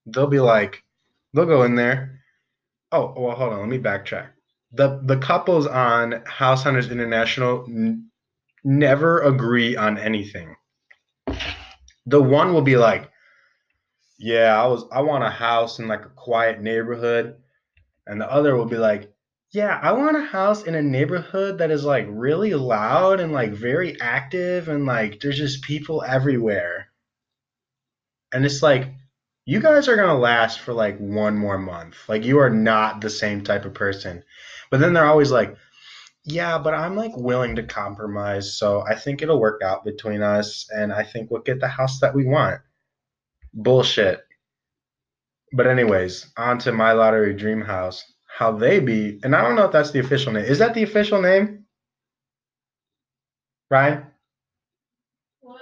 they'll 0.06 0.28
be 0.28 0.40
like, 0.40 0.84
they'll 1.34 1.48
go 1.48 1.64
in 1.64 1.74
there 1.76 2.14
Oh, 2.94 3.12
well, 3.18 3.36
hold 3.36 3.54
on. 3.54 3.60
Let 3.60 3.70
me 3.70 3.80
backtrack. 3.80 4.28
The 4.74 5.00
the 5.04 5.18
couples 5.18 5.68
on 5.68 6.24
House 6.26 6.64
Hunters 6.64 6.90
International 6.90 7.64
n- 7.68 8.10
never 8.64 9.22
agree 9.22 9.76
on 9.76 10.00
anything. 10.00 10.56
The 12.08 12.22
one 12.22 12.54
will 12.54 12.64
be 12.64 12.76
like, 12.76 13.12
"Yeah, 14.18 14.60
I 14.62 14.66
was 14.68 14.86
I 14.92 15.02
want 15.02 15.24
a 15.24 15.30
house 15.30 15.78
in 15.78 15.88
like 15.88 16.06
a 16.06 16.10
quiet 16.10 16.60
neighborhood," 16.60 17.36
and 18.08 18.20
the 18.20 18.32
other 18.32 18.56
will 18.56 18.66
be 18.66 18.78
like, 18.78 19.14
"Yeah, 19.52 19.80
I 19.80 19.92
want 19.92 20.18
a 20.18 20.26
house 20.26 20.64
in 20.64 20.74
a 20.74 20.82
neighborhood 20.82 21.60
that 21.60 21.70
is 21.70 21.86
like 21.86 22.08
really 22.10 22.56
loud 22.56 23.20
and 23.20 23.32
like 23.32 23.52
very 23.52 24.02
active 24.02 24.70
and 24.70 24.88
like 24.88 25.20
there's 25.20 25.38
just 25.38 25.62
people 25.62 26.04
everywhere." 26.04 26.88
And 28.34 28.44
it's 28.44 28.64
like, 28.64 28.92
you 29.46 29.60
guys 29.60 29.88
are 29.88 29.96
gonna 29.96 30.18
last 30.18 30.60
for 30.60 30.74
like 30.74 30.98
one 30.98 31.38
more 31.38 31.58
month. 31.58 31.98
Like 32.08 32.24
you 32.24 32.40
are 32.40 32.50
not 32.50 33.02
the 33.02 33.10
same 33.10 33.44
type 33.44 33.66
of 33.66 33.74
person. 33.74 34.24
But 34.74 34.80
then 34.80 34.94
they're 34.94 35.06
always 35.06 35.30
like, 35.30 35.56
yeah, 36.26 36.58
but 36.58 36.74
I'm 36.74 36.96
like 36.96 37.16
willing 37.16 37.58
to 37.58 37.62
compromise, 37.62 38.58
so 38.58 38.84
I 38.90 38.96
think 38.96 39.22
it'll 39.22 39.40
work 39.40 39.62
out 39.62 39.86
between 39.86 40.24
us, 40.24 40.68
and 40.76 40.92
I 40.92 41.04
think 41.04 41.30
we'll 41.30 41.44
get 41.44 41.60
the 41.60 41.68
house 41.68 42.00
that 42.00 42.16
we 42.16 42.26
want. 42.26 42.60
Bullshit. 43.54 44.26
But 45.52 45.68
anyways, 45.68 46.26
on 46.38 46.58
to 46.58 46.72
my 46.72 46.94
lottery 46.94 47.36
dream 47.36 47.62
house. 47.62 48.04
How 48.26 48.52
they 48.52 48.80
be, 48.80 49.20
and 49.24 49.36
I 49.36 49.44
don't 49.44 49.56
know 49.56 49.66
if 49.66 49.72
that's 49.72 49.92
the 49.92 50.00
official 50.00 50.34
name. 50.34 50.46
Is 50.46 50.58
that 50.58 50.74
the 50.74 50.82
official 50.82 51.22
name? 51.22 51.66
Ryan? 53.70 54.08
What? 55.42 55.62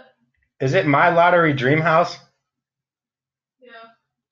Is 0.62 0.74
it 0.74 0.88
my 0.88 1.10
lottery 1.10 1.52
dream 1.52 1.82
house? 1.82 2.18
Yeah. 3.60 3.72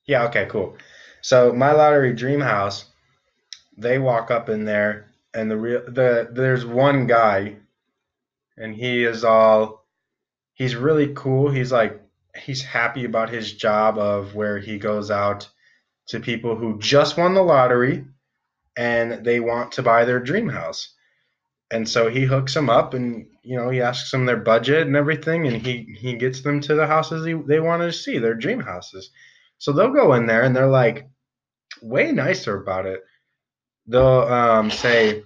Yeah, 0.06 0.24
okay, 0.28 0.46
cool. 0.48 0.78
So 1.20 1.52
my 1.52 1.72
lottery 1.72 2.14
dream 2.14 2.40
house, 2.40 2.89
they 3.76 3.98
walk 3.98 4.30
up 4.30 4.48
in 4.48 4.64
there 4.64 5.06
and 5.34 5.50
the 5.50 5.56
real 5.56 5.82
the 5.86 6.28
there's 6.32 6.64
one 6.66 7.06
guy 7.06 7.56
and 8.56 8.74
he 8.74 9.04
is 9.04 9.24
all 9.24 9.86
he's 10.54 10.76
really 10.76 11.12
cool. 11.14 11.50
He's 11.50 11.72
like 11.72 12.00
he's 12.36 12.62
happy 12.62 13.04
about 13.04 13.30
his 13.30 13.52
job 13.52 13.98
of 13.98 14.34
where 14.34 14.58
he 14.58 14.78
goes 14.78 15.10
out 15.10 15.48
to 16.08 16.20
people 16.20 16.54
who 16.54 16.78
just 16.78 17.16
won 17.16 17.34
the 17.34 17.42
lottery 17.42 18.04
and 18.76 19.24
they 19.24 19.40
want 19.40 19.72
to 19.72 19.82
buy 19.82 20.04
their 20.04 20.20
dream 20.20 20.48
house. 20.48 20.94
And 21.72 21.88
so 21.88 22.08
he 22.08 22.24
hooks 22.24 22.54
them 22.54 22.68
up 22.68 22.94
and 22.94 23.26
you 23.42 23.56
know 23.56 23.70
he 23.70 23.80
asks 23.80 24.10
them 24.10 24.26
their 24.26 24.36
budget 24.36 24.86
and 24.86 24.96
everything 24.96 25.46
and 25.46 25.64
he 25.64 25.96
he 25.98 26.14
gets 26.14 26.42
them 26.42 26.60
to 26.62 26.74
the 26.74 26.86
houses 26.86 27.24
he, 27.24 27.32
they 27.32 27.60
want 27.60 27.82
to 27.82 27.92
see, 27.92 28.18
their 28.18 28.34
dream 28.34 28.60
houses. 28.60 29.10
So 29.58 29.72
they'll 29.72 29.92
go 29.92 30.14
in 30.14 30.26
there 30.26 30.42
and 30.42 30.54
they're 30.54 30.66
like 30.66 31.08
way 31.80 32.12
nicer 32.12 32.60
about 32.60 32.86
it. 32.86 33.02
They'll 33.90 34.22
um, 34.22 34.70
say, 34.70 35.24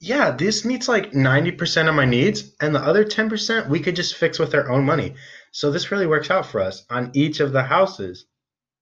"Yeah, 0.00 0.30
this 0.30 0.64
meets 0.64 0.88
like 0.88 1.12
90% 1.12 1.88
of 1.88 1.94
my 1.94 2.06
needs, 2.06 2.54
and 2.62 2.74
the 2.74 2.80
other 2.80 3.04
10% 3.04 3.68
we 3.68 3.80
could 3.80 3.94
just 3.94 4.16
fix 4.16 4.38
with 4.38 4.54
our 4.54 4.70
own 4.70 4.84
money. 4.84 5.14
So 5.52 5.70
this 5.70 5.90
really 5.90 6.06
works 6.06 6.30
out 6.30 6.46
for 6.46 6.60
us 6.60 6.86
on 6.88 7.10
each 7.12 7.40
of 7.40 7.52
the 7.52 7.62
houses." 7.62 8.24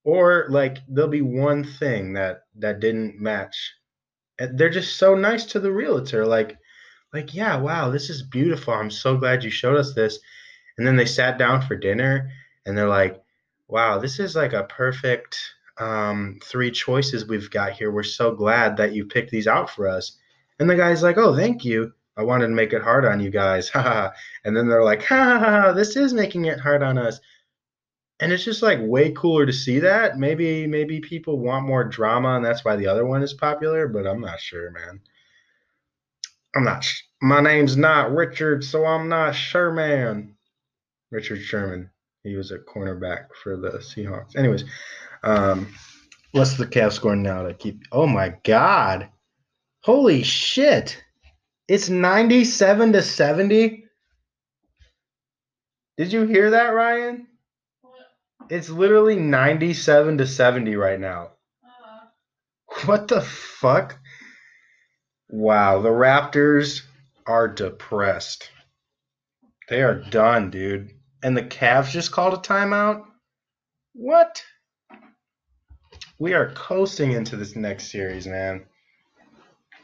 Or 0.05 0.47
like 0.49 0.79
there'll 0.89 1.11
be 1.11 1.23
one 1.23 1.65
thing 1.65 2.13
that 2.13 2.45
that 2.57 2.81
didn't 2.81 3.21
match. 3.21 3.75
And 4.39 4.57
they're 4.57 4.71
just 4.71 4.97
so 4.97 5.15
nice 5.15 5.45
to 5.47 5.61
the 5.61 5.73
realtor 5.73 6.25
like 6.25 6.59
like, 7.13 7.35
"Yeah, 7.35 7.57
wow, 7.57 7.91
this 7.91 8.09
is 8.09 8.23
beautiful. 8.23 8.73
I'm 8.73 8.91
so 8.91 9.17
glad 9.17 9.43
you 9.43 9.51
showed 9.51 9.79
us 9.79 9.95
this." 9.95 10.19
And 10.79 10.87
then 10.87 10.97
they 10.97 11.07
sat 11.07 11.39
down 11.39 11.63
for 11.63 11.77
dinner 11.77 12.31
and 12.65 12.77
they're 12.77 12.89
like, 12.89 13.21
Wow, 13.69 13.99
this 13.99 14.21
is 14.21 14.37
like 14.37 14.53
a 14.53 14.65
perfect 14.65 15.52
um, 15.79 16.39
three 16.43 16.71
choices 16.71 17.27
we've 17.27 17.51
got 17.51 17.73
here. 17.73 17.91
We're 17.91 18.03
so 18.03 18.35
glad 18.35 18.77
that 18.77 18.93
you 18.93 19.05
picked 19.05 19.31
these 19.31 19.47
out 19.47 19.71
for 19.71 19.89
us. 19.89 20.19
And 20.59 20.69
the 20.69 20.77
guy's 20.77 21.03
like, 21.03 21.19
Oh, 21.19 21.37
thank 21.37 21.65
you. 21.65 21.93
I 22.17 22.23
wanted 22.23 22.49
to 22.49 22.55
make 22.55 22.73
it 22.73 22.83
hard 22.83 23.05
on 23.05 23.21
you 23.21 23.31
guys. 23.31 23.71
and 23.75 24.57
then 24.57 24.69
they're 24.69 24.85
like, 24.85 25.03
ha, 25.03 25.39
ha, 25.39 25.51
ha, 25.63 25.73
this 25.73 25.97
is 25.97 26.13
making 26.13 26.45
it 26.45 26.61
hard 26.61 26.83
on 26.83 26.99
us. 26.99 27.19
And 28.21 28.33
it's 28.33 28.45
just 28.45 28.63
like 28.63 28.79
way 28.81 29.13
cooler 29.13 29.47
to 29.47 29.53
see 29.53 29.81
that. 29.81 30.19
Maybe 30.19 30.67
maybe 30.67 31.01
people 31.01 31.39
want 31.39 31.67
more 31.67 31.85
drama 31.85 32.37
and 32.37 32.45
that's 32.45 32.65
why 32.65 32.77
the 32.77 32.87
other 32.87 33.05
one 33.05 33.23
is 33.23 33.33
popular, 33.33 33.89
but 33.89 34.07
I'm 34.07 34.21
not 34.21 34.41
sure, 34.41 34.71
man. 34.71 35.01
I'm 36.55 36.65
not 36.65 36.85
sh- 36.85 37.03
my 37.21 37.41
name's 37.41 37.77
not 37.77 38.13
Richard, 38.13 38.63
so 38.63 38.85
I'm 38.85 39.09
not 39.09 39.35
sure, 39.35 39.73
man. 39.73 40.37
Richard 41.11 41.41
Sherman. 41.41 41.91
He 42.23 42.37
was 42.37 42.53
a 42.53 42.59
cornerback 42.59 43.27
for 43.43 43.57
the 43.57 43.71
Seahawks. 43.79 44.37
Anyways, 44.37 44.65
um, 45.23 45.73
what's 46.33 46.55
the 46.55 46.67
Cavs 46.67 46.93
score 46.93 47.17
now 47.17 47.43
to 47.43 47.55
keep? 47.55 47.83
Oh 47.93 48.07
my 48.07 48.35
God! 48.45 49.09
Holy 49.83 50.23
shit! 50.23 51.03
It's 51.69 51.89
ninety-seven 51.89 52.93
to 52.93 53.03
seventy. 53.03 53.85
Did 55.97 56.13
you 56.13 56.23
hear 56.23 56.51
that, 56.51 56.69
Ryan? 56.69 57.27
It's 58.51 58.69
literally 58.69 59.17
ninety-seven 59.17 60.19
to 60.19 60.27
seventy 60.27 60.77
right 60.77 61.01
now. 61.01 61.31
Uh, 61.65 62.07
What 62.87 63.09
the 63.09 63.21
fuck? 63.21 63.99
Wow, 65.29 65.81
the 65.81 65.89
Raptors 65.89 66.83
are 67.27 67.49
depressed. 67.49 68.51
They 69.69 69.83
are 69.83 69.95
done, 69.95 70.51
dude. 70.51 70.91
And 71.23 71.37
the 71.37 71.43
Cavs 71.43 71.91
just 71.91 72.13
called 72.13 72.35
a 72.35 72.37
timeout? 72.37 73.05
What? 73.95 74.43
We 76.23 76.35
are 76.35 76.53
coasting 76.55 77.11
into 77.11 77.35
this 77.35 77.57
next 77.57 77.91
series, 77.91 78.29
man. 78.29 78.67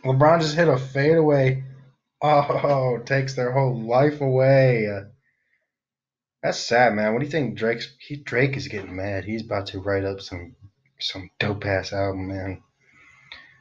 LeBron 0.05 0.41
just 0.41 0.55
hit 0.55 0.69
a 0.69 0.79
fadeaway. 0.79 1.65
Oh, 2.23 3.01
takes 3.05 3.35
their 3.35 3.51
whole 3.51 3.77
life 3.77 4.21
away. 4.21 4.87
That's 6.41 6.61
sad, 6.61 6.95
man. 6.95 7.13
What 7.13 7.19
do 7.19 7.25
you 7.25 7.33
think 7.33 7.59
Drake's 7.59 7.93
he, 7.99 8.19
Drake 8.19 8.57
is 8.57 8.69
getting 8.69 8.95
mad. 8.95 9.25
He's 9.25 9.45
about 9.45 9.67
to 9.69 9.81
write 9.81 10.05
up 10.05 10.21
some 10.21 10.55
some 11.01 11.29
dope 11.41 11.67
ass 11.67 11.93
album, 11.93 12.29
man. 12.29 12.63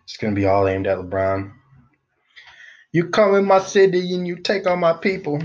It's 0.04 0.18
gonna 0.18 0.36
be 0.36 0.46
all 0.46 0.68
aimed 0.68 0.86
at 0.86 1.00
LeBron. 1.00 1.54
You 2.92 3.10
come 3.10 3.34
in 3.34 3.46
my 3.46 3.58
city 3.58 4.14
and 4.14 4.28
you 4.28 4.36
take 4.36 4.68
all 4.68 4.78
my 4.78 4.94
people. 4.94 5.42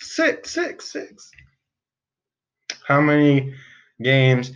Six, 0.00 0.50
six, 0.50 0.92
six. 0.92 1.30
How 2.86 3.00
many 3.00 3.54
games 4.02 4.52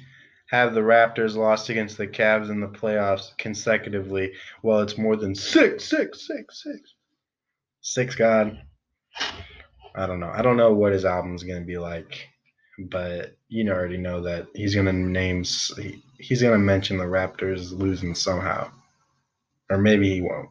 have 0.49 0.75
the 0.75 0.81
Raptors 0.81 1.37
lost 1.37 1.69
against 1.69 1.97
the 1.99 2.07
Cavs 2.07 2.51
in 2.51 2.61
the 2.61 2.69
playoffs 2.69 3.37
consecutively? 3.39 4.33
Well, 4.63 4.81
it's 4.81 4.99
more 4.99 5.17
than 5.17 5.35
six, 5.35 5.85
six, 5.85 6.27
six, 6.27 6.63
six. 6.63 6.95
Six, 7.81 8.15
God. 8.15 8.61
I 9.95 10.07
don't 10.07 10.21
know. 10.21 10.31
I 10.33 10.43
don't 10.43 10.57
know 10.57 10.73
what 10.73 10.93
his 10.93 11.05
album's 11.05 11.43
gonna 11.43 11.65
be 11.65 11.79
like, 11.79 12.29
but 12.79 13.37
you 13.49 13.71
already 13.71 13.99
know 13.99 14.23
that 14.23 14.47
he's 14.55 14.75
gonna 14.75 14.93
name. 14.93 15.45
He, 15.45 16.03
he's 16.19 16.43
gonna 16.43 16.59
mention 16.59 16.97
the 16.97 17.05
Raptors 17.05 17.73
losing 17.73 18.15
somehow, 18.15 18.71
or 19.71 19.79
maybe 19.79 20.09
he 20.09 20.21
won't. 20.21 20.51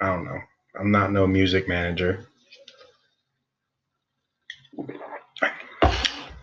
I 0.00 0.06
don't 0.08 0.24
know. 0.24 0.38
I'm 0.78 0.90
not 0.90 1.12
no 1.12 1.26
music 1.26 1.66
manager. 1.68 2.26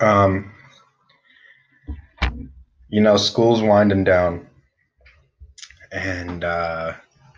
Um, 0.02 0.52
you 2.90 3.02
know, 3.02 3.18
school's 3.18 3.62
winding 3.62 4.04
down, 4.04 4.48
and 5.92 6.44
uh, 6.44 6.94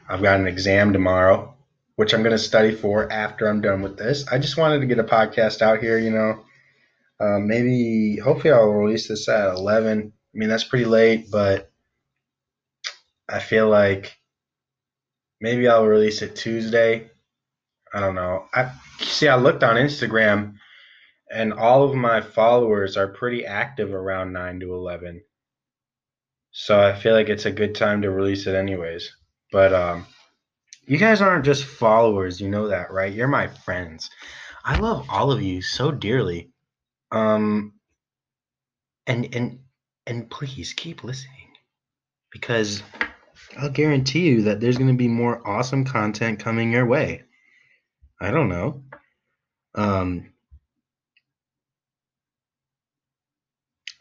I've 0.10 0.22
got 0.22 0.40
an 0.40 0.48
exam 0.48 0.94
tomorrow, 0.94 1.56
which 1.96 2.14
I'm 2.14 2.24
going 2.24 2.32
to 2.32 2.38
study 2.38 2.74
for 2.74 3.12
after 3.12 3.48
I'm 3.48 3.62
done 3.62 3.82
with 3.82 3.98
this. 3.98 4.28
I 4.28 4.38
just 4.40 4.58
wanted 4.58 4.80
to 4.80 4.86
get 4.88 5.00
a 5.00 5.04
podcast 5.04 5.62
out 5.62 5.80
here, 5.80 5.98
you 5.98 6.12
know. 6.12 6.44
Uh, 7.20 7.40
maybe, 7.40 8.18
hopefully, 8.18 8.54
I'll 8.54 8.70
release 8.70 9.08
this 9.08 9.28
at 9.28 9.54
11. 9.56 10.14
I 10.14 10.38
mean, 10.38 10.50
that's 10.50 10.64
pretty 10.64 10.86
late, 10.86 11.32
but 11.32 11.72
I 13.28 13.40
feel 13.40 13.68
like 13.70 14.16
maybe 15.42 15.68
I'll 15.68 15.86
release 15.86 16.22
it 16.22 16.36
Tuesday. 16.36 17.10
I 17.94 18.00
don't 18.00 18.16
know. 18.16 18.46
I 18.54 18.72
see. 19.00 19.28
I 19.28 19.36
looked 19.36 19.64
on 19.64 19.76
Instagram, 19.76 20.56
and 21.32 21.54
all 21.54 21.84
of 21.84 21.96
my 21.96 22.22
followers 22.22 22.98
are 22.98 23.08
pretty 23.08 23.46
active 23.46 23.94
around 23.94 24.34
nine 24.34 24.60
to 24.60 24.74
eleven. 24.74 25.24
So 26.60 26.82
I 26.82 26.96
feel 26.96 27.14
like 27.14 27.30
it's 27.30 27.46
a 27.46 27.52
good 27.52 27.76
time 27.76 28.02
to 28.02 28.10
release 28.10 28.48
it, 28.48 28.56
anyways. 28.56 29.16
But 29.52 29.76
um, 29.76 30.08
you 30.88 30.98
guys 30.98 31.22
aren't 31.22 31.46
just 31.46 31.64
followers. 31.64 32.42
You 32.42 32.50
know 32.50 32.70
that, 32.70 32.92
right? 32.92 33.14
You're 33.14 33.28
my 33.28 33.46
friends. 33.48 34.10
I 34.66 34.76
love 34.78 35.06
all 35.08 35.32
of 35.32 35.40
you 35.40 35.62
so 35.62 35.92
dearly. 35.92 36.50
Um, 37.12 37.74
and 39.06 39.36
and 39.36 39.60
and 40.08 40.32
please 40.32 40.74
keep 40.74 41.04
listening 41.04 41.54
because 42.32 42.82
I'll 43.56 43.70
guarantee 43.70 44.28
you 44.28 44.42
that 44.42 44.60
there's 44.60 44.80
going 44.80 44.90
to 44.90 44.98
be 44.98 45.08
more 45.08 45.48
awesome 45.48 45.86
content 45.86 46.40
coming 46.40 46.72
your 46.72 46.88
way. 46.88 47.22
I 48.20 48.32
don't 48.32 48.50
know. 48.50 48.82
Um, 49.76 50.34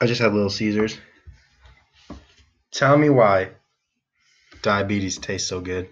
I 0.01 0.07
just 0.07 0.23
had 0.23 0.33
Little 0.33 0.49
Caesars. 0.49 0.97
Tell 2.77 2.99
me 2.99 3.09
why 3.09 3.53
diabetes 4.61 5.17
tastes 5.17 5.49
so 5.49 5.63
good. 5.63 5.89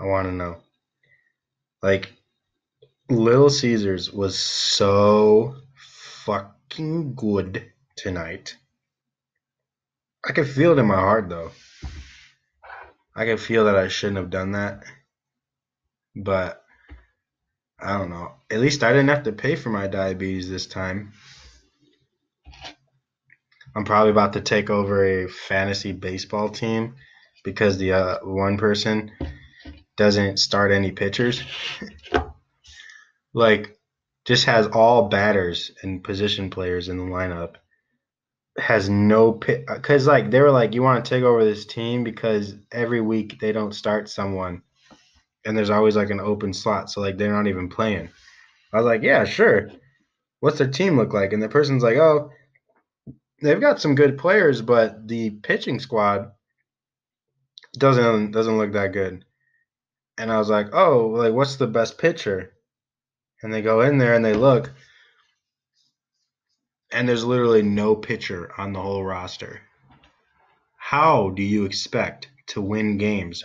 I 0.00 0.06
want 0.06 0.26
to 0.26 0.32
know. 0.32 0.62
Like, 1.82 2.14
Little 3.10 3.50
Caesars 3.50 4.10
was 4.10 4.38
so 4.38 5.56
fucking 6.24 7.16
good 7.16 7.70
tonight. 7.96 8.56
I 10.26 10.32
can 10.32 10.46
feel 10.46 10.72
it 10.72 10.78
in 10.78 10.86
my 10.86 10.94
heart, 10.94 11.28
though. 11.28 11.50
I 13.14 13.26
can 13.26 13.36
feel 13.36 13.66
that 13.66 13.76
I 13.76 13.88
shouldn't 13.88 14.16
have 14.16 14.30
done 14.30 14.52
that. 14.52 14.84
But, 16.16 16.64
I 17.78 17.98
don't 17.98 18.08
know. 18.08 18.36
At 18.50 18.60
least 18.60 18.82
I 18.82 18.88
didn't 18.92 19.08
have 19.08 19.24
to 19.24 19.32
pay 19.32 19.54
for 19.54 19.68
my 19.68 19.86
diabetes 19.86 20.48
this 20.48 20.66
time. 20.66 21.12
I'm 23.74 23.84
probably 23.84 24.10
about 24.10 24.32
to 24.32 24.40
take 24.40 24.68
over 24.68 25.04
a 25.04 25.28
fantasy 25.28 25.92
baseball 25.92 26.48
team 26.48 26.96
because 27.44 27.78
the 27.78 27.92
uh, 27.92 28.18
one 28.22 28.58
person 28.58 29.12
doesn't 29.96 30.38
start 30.38 30.72
any 30.72 30.90
pitchers. 30.90 31.42
like, 33.34 33.78
just 34.24 34.44
has 34.46 34.66
all 34.66 35.08
batters 35.08 35.72
and 35.82 36.02
position 36.02 36.50
players 36.50 36.88
in 36.88 36.98
the 36.98 37.04
lineup. 37.04 37.54
Has 38.58 38.88
no 38.88 39.32
pit 39.32 39.64
because 39.66 40.06
like 40.06 40.30
they 40.30 40.40
were 40.40 40.50
like, 40.50 40.74
you 40.74 40.82
want 40.82 41.04
to 41.04 41.08
take 41.08 41.22
over 41.22 41.44
this 41.44 41.64
team 41.64 42.04
because 42.04 42.54
every 42.72 43.00
week 43.00 43.38
they 43.40 43.52
don't 43.52 43.74
start 43.74 44.08
someone, 44.08 44.62
and 45.44 45.56
there's 45.56 45.70
always 45.70 45.96
like 45.96 46.10
an 46.10 46.20
open 46.20 46.52
slot, 46.52 46.90
so 46.90 47.00
like 47.00 47.16
they're 47.16 47.32
not 47.32 47.46
even 47.46 47.68
playing. 47.68 48.10
I 48.72 48.76
was 48.76 48.86
like, 48.86 49.02
yeah, 49.02 49.24
sure. 49.24 49.70
What's 50.40 50.58
their 50.58 50.68
team 50.68 50.96
look 50.96 51.12
like? 51.12 51.32
And 51.32 51.42
the 51.42 51.48
person's 51.48 51.82
like, 51.82 51.96
oh, 51.96 52.30
they've 53.40 53.60
got 53.60 53.80
some 53.80 53.94
good 53.94 54.18
players, 54.18 54.62
but 54.62 55.06
the 55.08 55.30
pitching 55.30 55.80
squad 55.80 56.32
doesn't 57.76 58.32
doesn't 58.32 58.58
look 58.58 58.72
that 58.72 58.92
good. 58.92 59.24
And 60.18 60.30
I 60.30 60.38
was 60.38 60.50
like, 60.50 60.74
oh, 60.74 61.06
like 61.08 61.32
what's 61.32 61.56
the 61.56 61.66
best 61.66 61.98
pitcher? 61.98 62.52
And 63.42 63.52
they 63.52 63.62
go 63.62 63.80
in 63.80 63.98
there 63.98 64.14
and 64.14 64.24
they 64.24 64.34
look, 64.34 64.70
and 66.92 67.08
there's 67.08 67.24
literally 67.24 67.62
no 67.62 67.94
pitcher 67.94 68.52
on 68.58 68.72
the 68.72 68.80
whole 68.80 69.04
roster. 69.04 69.62
How 70.76 71.30
do 71.30 71.42
you 71.42 71.64
expect 71.64 72.28
to 72.48 72.60
win 72.60 72.98
games 72.98 73.44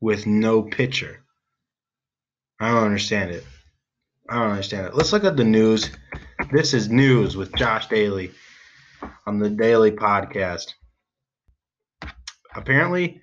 with 0.00 0.26
no 0.26 0.62
pitcher? 0.62 1.20
I 2.60 2.70
don't 2.70 2.84
understand 2.84 3.32
it. 3.32 3.44
I 4.30 4.38
don't 4.38 4.52
understand 4.52 4.86
it. 4.86 4.94
Let's 4.94 5.12
look 5.12 5.24
at 5.24 5.36
the 5.36 5.44
news. 5.44 5.90
This 6.52 6.72
is 6.72 6.88
news 6.88 7.36
with 7.36 7.54
Josh 7.56 7.88
Daly 7.88 8.30
on 9.26 9.38
the 9.38 9.50
Daily 9.50 9.90
Podcast. 9.90 10.72
Apparently, 12.54 13.20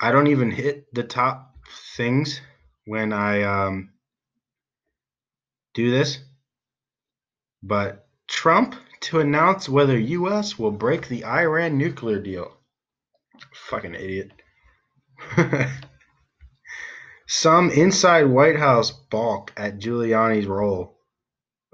I 0.00 0.12
don't 0.12 0.26
even 0.28 0.50
hit 0.50 0.92
the 0.92 1.04
top 1.04 1.54
things 1.96 2.40
when 2.84 3.12
I 3.12 3.42
um, 3.42 3.90
do 5.74 5.90
this. 5.90 6.18
But 7.62 8.06
Trump 8.28 8.74
to 9.00 9.20
announce 9.20 9.68
whether 9.68 9.98
U.S. 9.98 10.58
will 10.58 10.70
break 10.70 11.08
the 11.08 11.24
Iran 11.24 11.78
nuclear 11.78 12.18
deal. 12.20 12.56
Fucking 13.68 13.94
idiot. 13.94 14.32
Some 17.26 17.70
inside 17.70 18.24
White 18.24 18.58
House 18.58 18.90
balk 18.90 19.52
at 19.56 19.78
Giuliani's 19.78 20.46
role. 20.46 20.98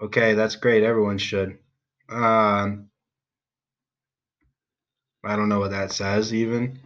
Okay, 0.03 0.35
that's 0.35 0.57
great. 0.57 0.83
Everyone 0.83 1.19
should. 1.19 1.59
Um, 2.09 2.89
I 5.25 5.37
don't 5.37 5.49
know 5.49 5.61
what 5.61 5.71
that 5.71 5.93
says 5.93 6.35
even. 6.35 6.81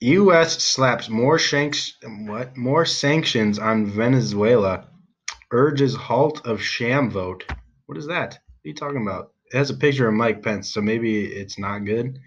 U.S. 0.00 0.60
slaps 0.60 1.08
more 1.08 1.38
shanks 1.38 1.96
what 2.26 2.56
more 2.56 2.84
sanctions 2.84 3.58
on 3.58 3.86
Venezuela. 3.86 4.88
Urges 5.52 5.94
halt 5.94 6.44
of 6.44 6.60
sham 6.60 7.08
vote. 7.10 7.44
What 7.86 7.98
is 7.98 8.06
that? 8.08 8.30
What 8.30 8.64
are 8.64 8.68
you 8.68 8.74
talking 8.74 9.02
about? 9.02 9.32
It 9.52 9.58
has 9.58 9.70
a 9.70 9.74
picture 9.74 10.08
of 10.08 10.14
Mike 10.14 10.42
Pence, 10.42 10.72
so 10.72 10.80
maybe 10.80 11.26
it's 11.26 11.58
not 11.58 11.84
good. 11.84 12.18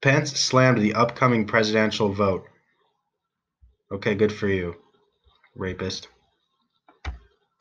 Pence 0.00 0.38
slammed 0.38 0.80
the 0.80 0.94
upcoming 0.94 1.46
presidential 1.46 2.12
vote. 2.12 2.46
Okay, 3.90 4.14
good 4.14 4.32
for 4.32 4.48
you, 4.48 4.76
rapist. 5.54 6.08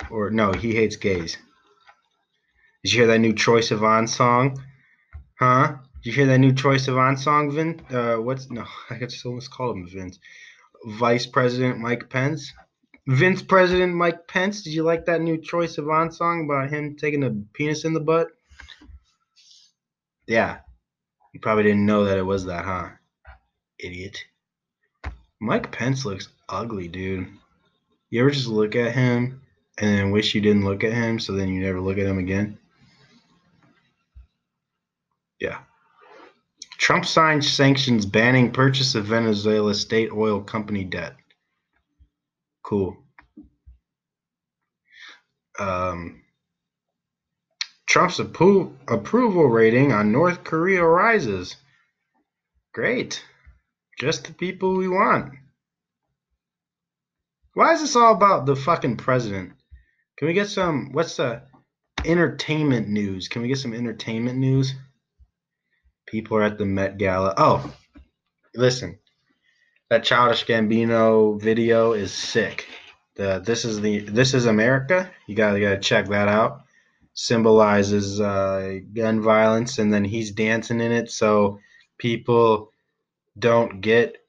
Or 0.09 0.29
no, 0.29 0.51
he 0.53 0.75
hates 0.75 0.95
gays. 0.95 1.37
Did 2.83 2.93
you 2.93 2.99
hear 2.99 3.07
that 3.07 3.19
new 3.19 3.33
Troye 3.33 3.61
Sivan 3.61 4.09
song? 4.09 4.61
Huh? 5.39 5.75
Did 6.03 6.09
you 6.09 6.13
hear 6.13 6.25
that 6.27 6.39
new 6.39 6.51
Troye 6.51 6.75
Sivan 6.75 7.17
song, 7.17 7.51
Vin? 7.51 7.79
Uh, 7.89 8.17
what's 8.17 8.51
no? 8.51 8.65
I 8.89 8.99
just 8.99 9.25
almost 9.25 9.51
called 9.51 9.77
him 9.77 9.87
Vince. 9.87 10.19
Vice 10.85 11.25
President 11.25 11.79
Mike 11.79 12.09
Pence. 12.09 12.51
Vince 13.07 13.41
President 13.41 13.93
Mike 13.93 14.27
Pence. 14.27 14.63
Did 14.63 14.73
you 14.73 14.83
like 14.83 15.05
that 15.05 15.21
new 15.21 15.37
Troye 15.37 15.67
Sivan 15.67 16.13
song 16.13 16.45
about 16.45 16.69
him 16.69 16.95
taking 16.97 17.23
a 17.23 17.31
penis 17.53 17.85
in 17.85 17.93
the 17.93 17.99
butt? 18.01 18.27
Yeah. 20.27 20.59
You 21.33 21.39
probably 21.39 21.63
didn't 21.63 21.85
know 21.85 22.05
that 22.05 22.17
it 22.17 22.25
was 22.25 22.45
that, 22.45 22.65
huh? 22.65 22.89
Idiot. 23.79 24.23
Mike 25.39 25.71
Pence 25.71 26.05
looks 26.05 26.29
ugly, 26.47 26.87
dude. 26.87 27.27
You 28.09 28.21
ever 28.21 28.31
just 28.31 28.47
look 28.47 28.75
at 28.75 28.93
him 28.93 29.41
and 29.77 29.97
then 29.97 30.11
wish 30.11 30.35
you 30.35 30.41
didn't 30.41 30.65
look 30.65 30.83
at 30.83 30.93
him 30.93 31.19
so 31.19 31.33
then 31.33 31.49
you 31.49 31.61
never 31.61 31.81
look 31.81 31.97
at 31.97 32.05
him 32.05 32.19
again? 32.19 32.57
Yeah. 35.39 35.59
Trump 36.77 37.05
signed 37.05 37.43
sanctions 37.45 38.05
banning 38.05 38.51
purchase 38.51 38.95
of 38.95 39.05
Venezuela 39.05 39.73
state 39.73 40.11
oil 40.11 40.41
company 40.41 40.83
debt. 40.83 41.15
Cool. 42.61 42.97
Um, 45.59 46.23
Trump's 47.87 48.19
appro- 48.19 48.73
approval 48.87 49.45
rating 49.45 49.91
on 49.91 50.11
North 50.11 50.43
Korea 50.43 50.83
rises. 50.83 51.55
Great. 52.73 53.23
Just 53.99 54.25
the 54.25 54.33
people 54.33 54.75
we 54.75 54.87
want. 54.87 55.33
Why 57.53 57.73
is 57.73 57.81
this 57.81 57.95
all 57.95 58.13
about 58.13 58.45
the 58.45 58.55
fucking 58.55 58.97
president? 58.97 59.53
Can 60.23 60.27
we 60.29 60.33
get 60.35 60.47
some, 60.47 60.93
what's 60.93 61.17
the 61.17 61.41
entertainment 62.05 62.87
news? 62.87 63.27
Can 63.27 63.41
we 63.41 63.49
get 63.49 63.57
some 63.57 63.73
entertainment 63.73 64.39
news? 64.39 64.73
People 66.05 66.37
are 66.37 66.43
at 66.43 66.57
the 66.57 66.65
Met 66.65 66.97
Gala. 66.97 67.33
Oh, 67.35 67.75
listen, 68.55 68.99
that 69.89 70.05
Childish 70.05 70.45
Gambino 70.45 71.41
video 71.41 71.91
is 71.91 72.13
sick. 72.13 72.69
The 73.15 73.43
this 73.45 73.65
is 73.65 73.81
the 73.81 73.99
this 73.99 74.33
is 74.33 74.45
America. 74.45 75.11
You 75.27 75.35
gotta 75.35 75.59
gotta 75.59 75.79
check 75.79 76.07
that 76.07 76.29
out. 76.29 76.61
Symbolizes 77.13 78.21
uh, 78.21 78.77
gun 78.93 79.19
violence, 79.19 79.77
and 79.77 79.93
then 79.93 80.05
he's 80.05 80.31
dancing 80.31 80.79
in 80.79 80.93
it, 80.93 81.11
so 81.11 81.59
people 81.97 82.71
don't 83.37 83.81
get 83.81 84.22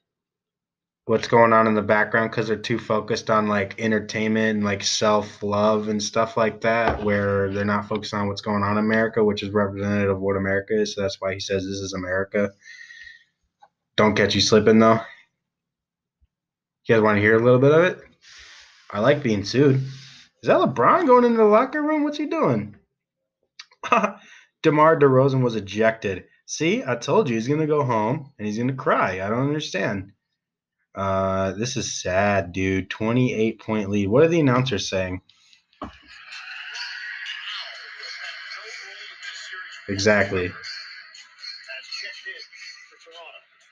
what's 1.05 1.27
going 1.27 1.53
on 1.53 1.67
in 1.67 1.75
the 1.75 1.81
background 1.81 2.31
because 2.31 2.47
they're 2.47 2.57
too 2.57 2.79
focused 2.79 3.29
on 3.29 3.47
like 3.47 3.79
entertainment 3.79 4.55
and 4.57 4.65
like 4.65 4.83
self 4.83 5.43
love 5.43 5.87
and 5.87 6.01
stuff 6.01 6.35
like 6.35 6.61
that, 6.61 7.03
where 7.03 7.51
they're 7.51 7.63
not 7.63 7.87
focused 7.87 8.13
on 8.13 8.27
what's 8.27 8.41
going 8.41 8.63
on 8.63 8.77
in 8.77 8.85
America, 8.85 9.23
which 9.23 9.43
is 9.43 9.51
representative 9.51 10.15
of 10.15 10.21
what 10.21 10.35
America 10.35 10.79
is. 10.79 10.95
So 10.95 11.01
that's 11.01 11.21
why 11.21 11.33
he 11.33 11.39
says 11.39 11.63
this 11.63 11.77
is 11.77 11.93
America. 11.93 12.51
Don't 13.97 14.15
catch 14.15 14.35
you 14.35 14.41
slipping 14.41 14.79
though. 14.79 14.99
You 16.85 16.95
guys 16.95 17.01
want 17.01 17.17
to 17.17 17.21
hear 17.21 17.35
a 17.35 17.43
little 17.43 17.59
bit 17.59 17.71
of 17.71 17.83
it? 17.83 17.99
I 18.91 18.99
like 18.99 19.23
being 19.23 19.43
sued. 19.43 19.75
Is 19.75 20.47
that 20.47 20.59
LeBron 20.59 21.07
going 21.07 21.25
into 21.25 21.37
the 21.37 21.45
locker 21.45 21.81
room? 21.81 22.03
What's 22.03 22.17
he 22.17 22.27
doing? 22.27 22.75
DeMar 24.63 24.99
DeRozan 24.99 25.41
was 25.41 25.55
ejected. 25.55 26.25
See, 26.45 26.83
I 26.85 26.95
told 26.95 27.27
you 27.27 27.35
he's 27.35 27.47
going 27.47 27.61
to 27.61 27.67
go 27.67 27.83
home 27.83 28.31
and 28.37 28.45
he's 28.45 28.57
going 28.57 28.67
to 28.67 28.75
cry. 28.75 29.25
I 29.25 29.29
don't 29.29 29.47
understand. 29.47 30.11
Uh, 30.95 31.51
this 31.51 31.75
is 31.75 32.01
sad, 32.01 32.53
dude. 32.53 32.89
28 32.89 33.59
point 33.59 33.89
lead. 33.89 34.07
What 34.07 34.23
are 34.23 34.29
the 34.29 34.39
announcers 34.39 34.89
saying? 34.89 35.21
Exactly. 39.89 40.51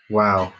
Wow. 0.09 0.53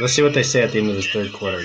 Let's 0.00 0.12
see 0.12 0.22
what 0.22 0.34
they 0.34 0.42
say 0.42 0.62
at 0.62 0.72
the 0.72 0.78
end 0.78 0.90
of 0.90 0.96
this 0.96 1.08
third 1.08 1.32
quarter. 1.32 1.64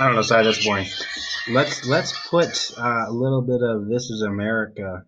I 0.00 0.06
don't 0.06 0.14
know, 0.14 0.22
sorry, 0.22 0.44
that's 0.44 0.64
boring. 0.64 0.86
let's 1.48 1.84
let's 1.84 2.28
put 2.28 2.72
uh, 2.78 3.06
a 3.08 3.12
little 3.12 3.42
bit 3.42 3.62
of 3.62 3.88
"This 3.88 4.10
Is 4.10 4.22
America" 4.22 5.04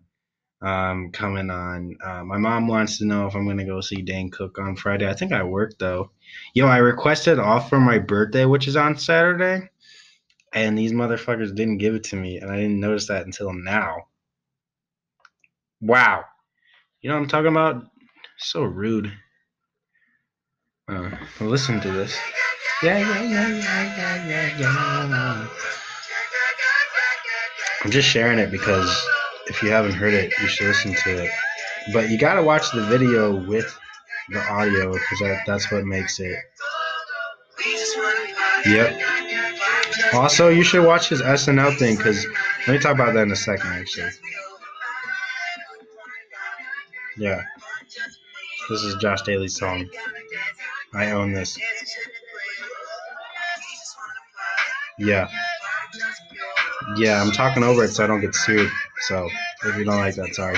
um, 0.61 1.11
coming 1.11 1.49
on. 1.49 1.95
Uh, 2.03 2.23
my 2.25 2.37
mom 2.37 2.67
wants 2.67 2.97
to 2.97 3.05
know 3.05 3.25
if 3.25 3.33
I'm 3.33 3.47
gonna 3.47 3.65
go 3.65 3.79
see 3.79 4.01
Dane 4.01 4.29
Cook 4.29 4.59
on 4.59 4.75
Friday. 4.75 5.09
I 5.09 5.13
think 5.13 5.31
I 5.31 5.43
work 5.43 5.77
though. 5.79 6.11
Yo, 6.53 6.67
I 6.67 6.77
requested 6.77 7.39
off 7.39 7.69
for 7.69 7.79
my 7.79 7.99
birthday, 7.99 8.43
which 8.43 8.67
is 8.67 8.75
on 8.75 8.97
Saturday, 8.97 9.69
and 10.53 10.77
these 10.77 10.91
motherfuckers 10.91 11.55
didn't 11.55 11.77
give 11.77 11.95
it 11.95 12.03
to 12.05 12.17
me, 12.17 12.39
and 12.39 12.51
I 12.51 12.57
didn't 12.57 12.81
notice 12.81 13.07
that 13.07 13.25
until 13.25 13.53
now. 13.53 14.07
Wow, 15.79 16.25
you 16.99 17.09
know 17.09 17.15
what 17.15 17.21
I'm 17.21 17.29
talking 17.29 17.51
about? 17.51 17.85
So 18.37 18.63
rude. 18.63 19.11
Uh, 20.89 21.11
listen 21.39 21.79
to 21.79 21.91
this. 21.91 22.17
Yeah, 22.83 22.97
yeah, 22.97 23.21
yeah, 23.21 23.47
yeah, 23.47 24.27
yeah, 24.27 24.57
yeah. 24.57 25.47
I'm 27.83 27.91
just 27.91 28.07
sharing 28.07 28.39
it 28.39 28.49
because 28.49 28.89
if 29.47 29.61
you 29.61 29.69
haven't 29.69 29.93
heard 29.93 30.15
it, 30.15 30.33
you 30.41 30.47
should 30.47 30.67
listen 30.67 30.95
to 30.95 31.23
it. 31.25 31.31
But 31.93 32.09
you 32.09 32.17
gotta 32.17 32.41
watch 32.41 32.71
the 32.71 32.81
video 32.85 33.35
with 33.35 33.77
the 34.29 34.39
audio 34.51 34.93
because 34.93 35.19
that, 35.19 35.43
that's 35.45 35.71
what 35.71 35.85
makes 35.85 36.19
it. 36.19 36.39
Yep. 38.65 38.99
Also, 40.13 40.49
you 40.49 40.63
should 40.63 40.85
watch 40.85 41.09
his 41.09 41.21
SNL 41.21 41.77
thing 41.77 41.97
because 41.97 42.25
let 42.67 42.73
me 42.73 42.79
talk 42.79 42.95
about 42.95 43.13
that 43.13 43.23
in 43.23 43.31
a 43.31 43.35
second, 43.35 43.71
actually. 43.73 44.09
Yeah. 47.17 47.43
This 48.69 48.83
is 48.83 48.95
Josh 48.95 49.21
Daly's 49.21 49.55
song. 49.55 49.87
I 50.93 51.11
own 51.11 51.33
this. 51.33 51.57
Yeah. 55.01 55.29
Yeah, 56.97 57.21
I'm 57.21 57.31
talking 57.31 57.63
over 57.63 57.83
it 57.83 57.89
so 57.89 58.03
I 58.03 58.07
don't 58.07 58.21
get 58.21 58.35
sued. 58.35 58.69
So 59.07 59.29
if 59.65 59.77
you 59.77 59.83
don't 59.83 59.97
like 59.97 60.15
that, 60.15 60.35
sorry. 60.35 60.57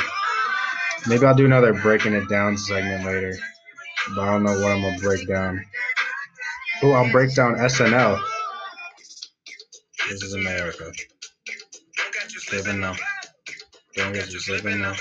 Maybe 1.07 1.25
I'll 1.25 1.35
do 1.35 1.45
another 1.45 1.73
breaking 1.73 2.13
it 2.13 2.27
down 2.27 2.57
segment 2.57 3.05
later. 3.05 3.33
But 4.15 4.21
I 4.21 4.31
don't 4.33 4.43
know 4.43 4.59
what 4.59 4.71
I'm 4.71 4.81
gonna 4.81 4.99
break 4.99 5.27
down. 5.27 5.63
Oh, 6.81 6.91
I'll 6.91 7.11
break 7.11 7.33
down 7.33 7.55
SNL. 7.55 8.21
This 10.09 10.23
is 10.23 10.33
America. 10.33 10.91
Living 12.51 12.81
now. 12.81 12.95
Don't 13.95 14.13
get 14.13 14.31
you 14.31 14.39
living 14.49 14.81
now. 14.81 14.93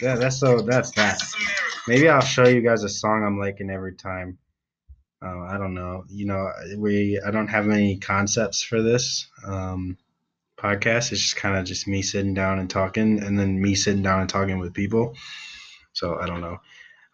Yeah, 0.00 0.14
that's 0.14 0.38
so. 0.38 0.60
That's 0.60 0.92
that. 0.92 1.20
Maybe 1.88 2.08
I'll 2.08 2.20
show 2.20 2.46
you 2.46 2.60
guys 2.60 2.84
a 2.84 2.88
song 2.88 3.24
I'm 3.24 3.38
liking 3.38 3.70
every 3.70 3.94
time. 3.94 4.38
Uh, 5.22 5.42
I 5.42 5.56
don't 5.56 5.74
know. 5.74 6.04
You 6.08 6.26
know, 6.26 6.50
we 6.76 7.20
I 7.24 7.30
don't 7.30 7.48
have 7.48 7.68
any 7.68 7.98
concepts 7.98 8.62
for 8.62 8.82
this 8.82 9.28
um, 9.46 9.96
podcast. 10.58 11.12
It's 11.12 11.20
just 11.20 11.36
kind 11.36 11.56
of 11.56 11.64
just 11.64 11.86
me 11.86 12.02
sitting 12.02 12.34
down 12.34 12.58
and 12.58 12.68
talking, 12.68 13.22
and 13.22 13.38
then 13.38 13.60
me 13.60 13.74
sitting 13.74 14.02
down 14.02 14.20
and 14.20 14.28
talking 14.28 14.58
with 14.58 14.74
people. 14.74 15.14
So 15.92 16.18
I 16.18 16.26
don't 16.26 16.40
know. 16.40 16.58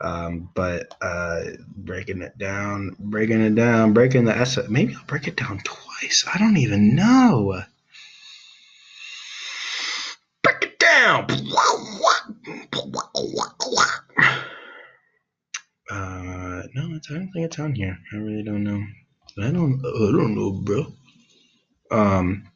Um, 0.01 0.49
but 0.55 0.95
uh, 1.03 1.43
breaking 1.77 2.23
it 2.23 2.39
down, 2.39 2.97
breaking 2.99 3.41
it 3.43 3.55
down, 3.55 3.93
breaking 3.93 4.25
the 4.25 4.37
S. 4.37 4.59
Maybe 4.69 4.95
I'll 4.95 5.05
break 5.07 5.27
it 5.27 5.37
down 5.37 5.59
twice. 5.65 6.25
I 6.33 6.39
don't 6.39 6.57
even 6.57 6.95
know. 6.95 7.63
Break 10.43 10.63
it 10.63 10.79
down. 10.79 11.27
Uh, 15.91 16.38
no, 16.75 16.95
it's, 16.97 17.11
I 17.11 17.15
don't 17.15 17.31
think 17.33 17.47
it's 17.47 17.59
on 17.59 17.75
here. 17.75 17.99
I 18.13 18.17
really 18.17 18.43
don't 18.43 18.65
know. 18.65 18.83
I 19.39 19.51
don't. 19.51 19.81
I 19.85 20.13
don't 20.13 20.35
know, 20.35 20.53
bro. 20.53 20.87
Um, 21.91 22.51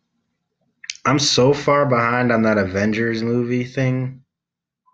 I'm 1.05 1.19
so 1.19 1.53
far 1.53 1.87
behind 1.87 2.33
on 2.33 2.43
that 2.43 2.59
Avengers 2.59 3.23
movie 3.23 3.65
thing. 3.65 4.25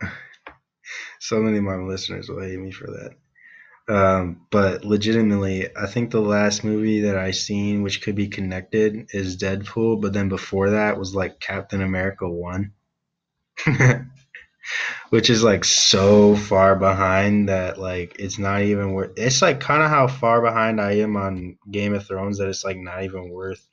so 1.21 1.41
many 1.41 1.59
of 1.59 1.65
my 1.65 1.77
listeners 1.77 2.29
will 2.29 2.41
hate 2.41 2.59
me 2.59 2.71
for 2.71 2.87
that. 2.87 3.15
Um, 3.89 4.47
but 4.51 4.85
legitimately, 4.85 5.75
I 5.75 5.87
think 5.87 6.11
the 6.11 6.21
last 6.21 6.63
movie 6.63 7.01
that 7.03 7.17
I 7.17 7.31
seen, 7.31 7.83
which 7.83 8.03
could 8.03 8.15
be 8.15 8.29
connected, 8.29 9.09
is 9.13 9.39
Deadpool. 9.39 10.01
But 10.03 10.13
then 10.13 10.29
before 10.29 10.71
that 10.71 10.99
was 10.99 11.15
like 11.15 11.41
Captain 11.41 11.81
America 11.81 12.29
One. 12.29 12.73
which 15.11 15.31
is 15.31 15.43
like 15.43 15.65
so 15.65 16.37
far 16.37 16.77
behind 16.77 17.49
that 17.49 17.79
like 17.79 18.17
it's 18.19 18.39
not 18.39 18.63
even 18.63 18.93
worth 18.93 19.13
it's 19.17 19.41
like 19.41 19.61
kind 19.61 19.83
of 19.83 19.89
how 19.89 20.07
far 20.07 20.43
behind 20.43 20.81
i 20.81 20.93
am 20.93 21.17
on 21.17 21.57
game 21.71 21.95
of 21.95 22.07
thrones 22.07 22.39
that 22.39 22.49
it's 22.49 22.65
like 22.65 22.77
not 22.77 23.03
even 23.03 23.31
worth 23.31 23.67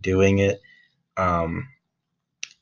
doing 0.00 0.38
it. 0.38 0.60
Um 1.16 1.68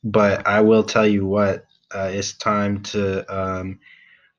but 0.03 0.45
i 0.45 0.61
will 0.61 0.83
tell 0.83 1.07
you 1.07 1.25
what 1.25 1.65
uh, 1.93 2.09
it's 2.11 2.33
time 2.37 2.81
to 2.81 3.23
um 3.33 3.79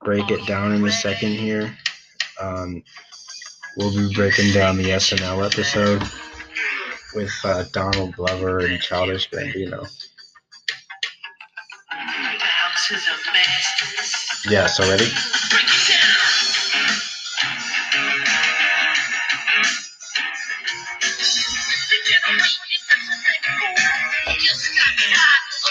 break 0.05 0.31
it 0.31 0.47
down 0.47 0.73
in 0.73 0.85
a 0.85 0.93
second 0.93 1.33
here. 1.33 1.77
Um 2.41 2.83
we'll 3.77 3.91
be 3.91 4.15
breaking 4.15 4.53
down 4.53 4.77
the 4.77 4.85
snl 4.85 5.45
episode 5.45 6.03
with 7.15 7.33
uh, 7.45 7.65
donald 7.73 8.15
glover 8.15 8.61
and 8.61 8.81
childish 8.81 9.29
gambino 9.31 9.89
yeah, 14.51 14.67
so 14.67 14.87
ready? 14.91 15.07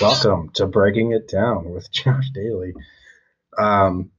Welcome 0.01 0.49
to 0.55 0.65
Breaking 0.65 1.11
It 1.11 1.27
Down 1.27 1.69
with 1.69 1.91
Josh 1.91 2.31
Daly. 2.33 2.73
Um, 3.59 4.09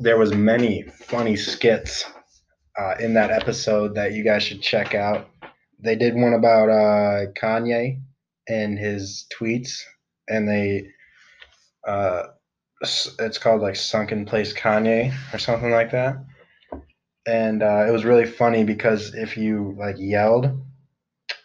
there 0.00 0.16
was 0.16 0.32
many 0.32 0.84
funny 1.04 1.36
skits 1.36 2.06
uh, 2.78 2.94
in 2.98 3.12
that 3.14 3.30
episode 3.30 3.94
that 3.96 4.14
you 4.14 4.24
guys 4.24 4.42
should 4.42 4.62
check 4.62 4.94
out. 4.94 5.28
They 5.78 5.96
did 5.96 6.14
one 6.14 6.32
about 6.32 6.70
uh, 6.70 7.26
Kanye 7.38 8.00
and 8.48 8.78
his 8.78 9.26
tweets, 9.38 9.82
and 10.28 10.48
they 10.48 10.88
uh, 11.86 12.24
it's 12.82 13.38
called 13.38 13.60
like 13.60 13.76
Sunken 13.76 14.24
Place 14.24 14.52
Kanye 14.54 15.14
or 15.34 15.38
something 15.38 15.70
like 15.70 15.90
that. 15.90 16.16
And 17.26 17.62
uh, 17.62 17.84
it 17.86 17.92
was 17.92 18.04
really 18.04 18.26
funny 18.26 18.64
because 18.64 19.14
if 19.14 19.36
you 19.36 19.74
like 19.78 19.96
yelled 19.98 20.50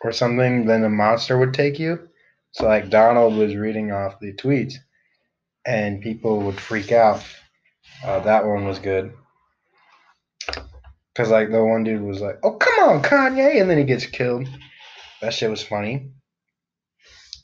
or 0.01 0.11
something, 0.11 0.65
then 0.65 0.81
the 0.81 0.89
monster 0.89 1.37
would 1.37 1.53
take 1.53 1.79
you. 1.79 2.07
So 2.51 2.65
like 2.65 2.89
Donald 2.89 3.35
was 3.35 3.55
reading 3.55 3.91
off 3.91 4.19
the 4.21 4.33
tweets, 4.33 4.75
and 5.65 6.01
people 6.01 6.39
would 6.41 6.59
freak 6.59 6.93
out. 6.93 7.21
Uh, 8.03 8.21
that 8.21 8.45
one 8.45 8.65
was 8.65 8.79
good. 8.79 9.13
Cause 11.15 11.29
like 11.29 11.49
the 11.51 11.63
one 11.63 11.83
dude 11.83 12.01
was 12.01 12.21
like, 12.21 12.39
"Oh 12.43 12.51
come 12.51 12.89
on, 12.89 13.01
Kanye," 13.01 13.59
and 13.59 13.69
then 13.69 13.77
he 13.77 13.83
gets 13.83 14.05
killed. 14.05 14.47
That 15.21 15.33
shit 15.33 15.49
was 15.49 15.63
funny. 15.63 16.11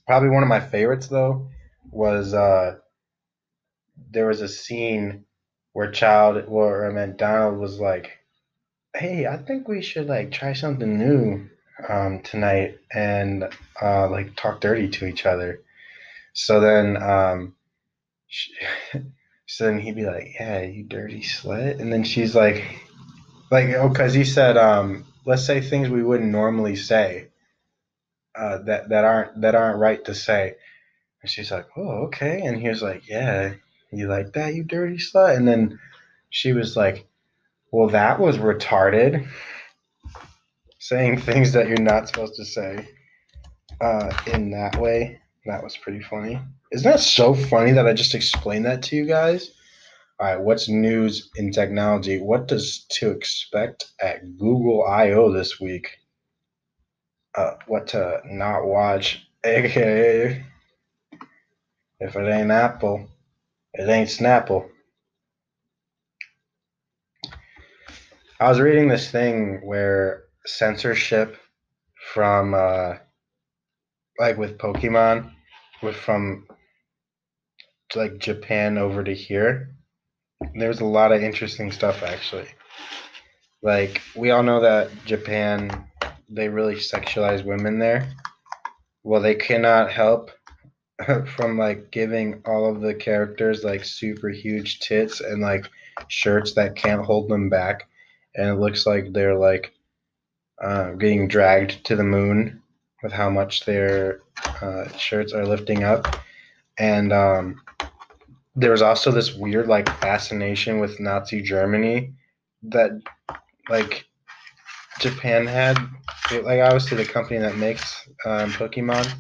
Probably 0.08 0.30
one 0.30 0.44
of 0.44 0.50
my 0.50 0.60
favorites 0.60 1.08
though 1.08 1.50
was 1.92 2.34
uh, 2.34 2.76
there 4.12 4.28
was 4.28 4.42
a 4.42 4.48
scene 4.48 5.26
where 5.74 5.92
child 5.92 6.44
or 6.48 6.90
I 6.90 6.94
mean 6.94 7.18
Donald 7.18 7.60
was 7.60 7.80
like, 7.80 8.20
"Hey, 8.96 9.28
I 9.28 9.38
think 9.38 9.68
we 9.68 9.82
should 9.82 10.08
like 10.08 10.32
try 10.32 10.54
something 10.54 10.98
new 10.98 11.50
um, 11.88 12.22
tonight 12.22 12.80
and 12.94 13.50
uh, 13.82 14.10
like 14.10 14.36
talk 14.36 14.62
dirty 14.62 14.90
to 14.90 15.06
each 15.06 15.26
other." 15.26 15.62
So 16.34 16.60
then, 16.60 17.02
um, 17.02 17.56
she, 18.28 18.54
so 19.48 19.66
then 19.66 19.80
he'd 19.80 19.96
be 19.96 20.06
like, 20.06 20.36
"Yeah, 20.40 20.62
you 20.62 20.84
dirty 20.84 21.22
slut," 21.22 21.80
and 21.80 21.92
then 21.92 22.04
she's 22.04 22.36
like, 22.36 22.64
"Like, 23.52 23.70
oh, 23.76 23.90
because 23.90 24.14
he 24.14 24.26
said, 24.26 24.58
um, 24.58 25.06
let's 25.26 25.46
say 25.46 25.62
things 25.62 25.90
we 25.90 26.04
wouldn't 26.04 26.32
normally 26.32 26.76
say." 26.76 27.28
Uh, 28.34 28.60
that 28.60 28.90
that 28.90 29.04
aren't 29.04 29.42
that 29.42 29.56
aren't 29.56 29.80
right 29.80 30.06
to 30.06 30.16
say. 30.16 30.56
And 31.22 31.30
she's 31.30 31.52
like, 31.52 31.68
"Oh, 31.78 32.06
okay." 32.06 32.42
And 32.42 32.60
he 32.60 32.68
was 32.70 32.82
like, 32.82 33.08
"Yeah, 33.08 33.54
you 33.92 34.08
like 34.08 34.34
that, 34.34 34.56
you 34.56 34.64
dirty 34.64 34.98
slut?" 34.98 35.38
And 35.38 35.48
then 35.48 35.80
she 36.30 36.54
was 36.54 36.76
like, 36.76 37.08
"Well, 37.72 37.90
that 37.90 38.20
was 38.20 38.38
retarded." 38.38 39.28
Saying 40.80 41.20
things 41.20 41.54
that 41.54 41.68
you're 41.68 41.78
not 41.78 42.08
supposed 42.08 42.36
to 42.36 42.46
say 42.46 42.88
uh, 43.80 44.12
in 44.28 44.52
that 44.52 44.78
way. 44.80 45.20
That 45.46 45.64
was 45.64 45.78
pretty 45.78 46.02
funny. 46.02 46.40
Isn't 46.72 46.90
that 46.90 47.00
so 47.00 47.34
funny 47.34 47.72
that 47.74 47.88
I 47.88 47.94
just 47.94 48.16
explained 48.16 48.66
that 48.66 48.84
to 48.84 48.96
you 48.96 49.06
guys? 49.06 49.52
All 50.20 50.28
right, 50.28 50.40
what's 50.40 50.70
news 50.70 51.32
in 51.36 51.52
technology? 51.52 52.20
What 52.20 52.48
does 52.48 52.86
to 53.00 53.10
expect 53.10 53.92
at 54.00 54.38
Google 54.38 54.86
I/O 54.86 55.32
this 55.32 55.60
week? 55.60 55.98
Uh, 57.34 57.56
what 57.68 57.88
to 57.88 58.22
not 58.26 58.66
watch, 58.66 59.28
aka 59.44 60.46
if 62.02 62.16
it 62.16 62.28
ain't 62.28 62.50
Apple, 62.50 63.08
it 63.76 63.88
ain't 63.88 64.10
Snapple. 64.10 64.68
I 68.40 68.50
was 68.50 68.60
reading 68.60 68.88
this 68.88 69.12
thing 69.12 69.62
where 69.64 70.24
censorship 70.48 71.38
from 72.12 72.56
uh, 72.56 72.96
like 74.18 74.36
with 74.38 74.58
Pokemon, 74.58 75.32
with 75.84 75.96
from 75.96 76.48
like 77.96 78.18
Japan 78.18 78.80
over 78.80 79.04
to 79.04 79.14
here. 79.14 79.76
There's 80.56 80.80
a 80.80 80.86
lot 80.86 81.12
of 81.12 81.22
interesting 81.22 81.72
stuff 81.72 82.02
actually. 82.02 82.48
Like 83.62 84.02
we 84.16 84.32
all 84.32 84.42
know 84.42 84.62
that 84.62 84.90
Japan, 85.06 85.86
they 86.30 86.50
really 86.50 86.76
sexualize 86.78 87.46
women 87.46 87.78
there. 87.78 88.12
Well, 89.04 89.22
they 89.22 89.36
cannot 89.36 89.92
help 89.92 90.32
from 91.36 91.58
like 91.58 91.92
giving 91.92 92.42
all 92.46 92.70
of 92.70 92.82
the 92.82 92.94
characters 92.94 93.64
like 93.64 93.84
super 93.84 94.30
huge 94.30 94.80
tits 94.80 95.22
and 95.22 95.42
like 95.42 95.70
shirts 96.08 96.54
that 96.54 96.76
can't 96.76 97.06
hold 97.06 97.30
them 97.30 97.50
back, 97.50 97.88
and 98.36 98.50
it 98.50 98.60
looks 98.60 98.86
like 98.86 99.12
they're 99.14 99.38
like 99.38 99.74
uh, 100.62 100.92
getting 100.92 101.28
dragged 101.28 101.84
to 101.86 101.96
the 101.96 102.04
moon 102.04 102.62
with 103.04 103.12
how 103.12 103.30
much 103.30 103.66
their 103.66 104.22
uh, 104.62 104.88
shirts 104.98 105.34
are 105.34 105.46
lifting 105.46 105.84
up. 105.84 106.18
And 106.78 107.12
um, 107.12 107.62
there 108.56 108.72
was 108.72 108.82
also 108.82 109.12
this 109.12 109.34
weird 109.34 109.68
like 109.68 109.90
fascination 110.00 110.80
with 110.80 111.00
Nazi 111.00 111.42
Germany 111.42 112.14
that 112.64 112.92
like 113.70 114.06
Japan 115.00 115.48
had. 115.48 115.78
Like 116.32 116.62
obviously 116.62 116.98
the 116.98 117.06
company 117.06 117.40
that 117.40 117.58
makes 117.58 118.08
um, 118.26 118.52
Pokemon, 118.52 119.12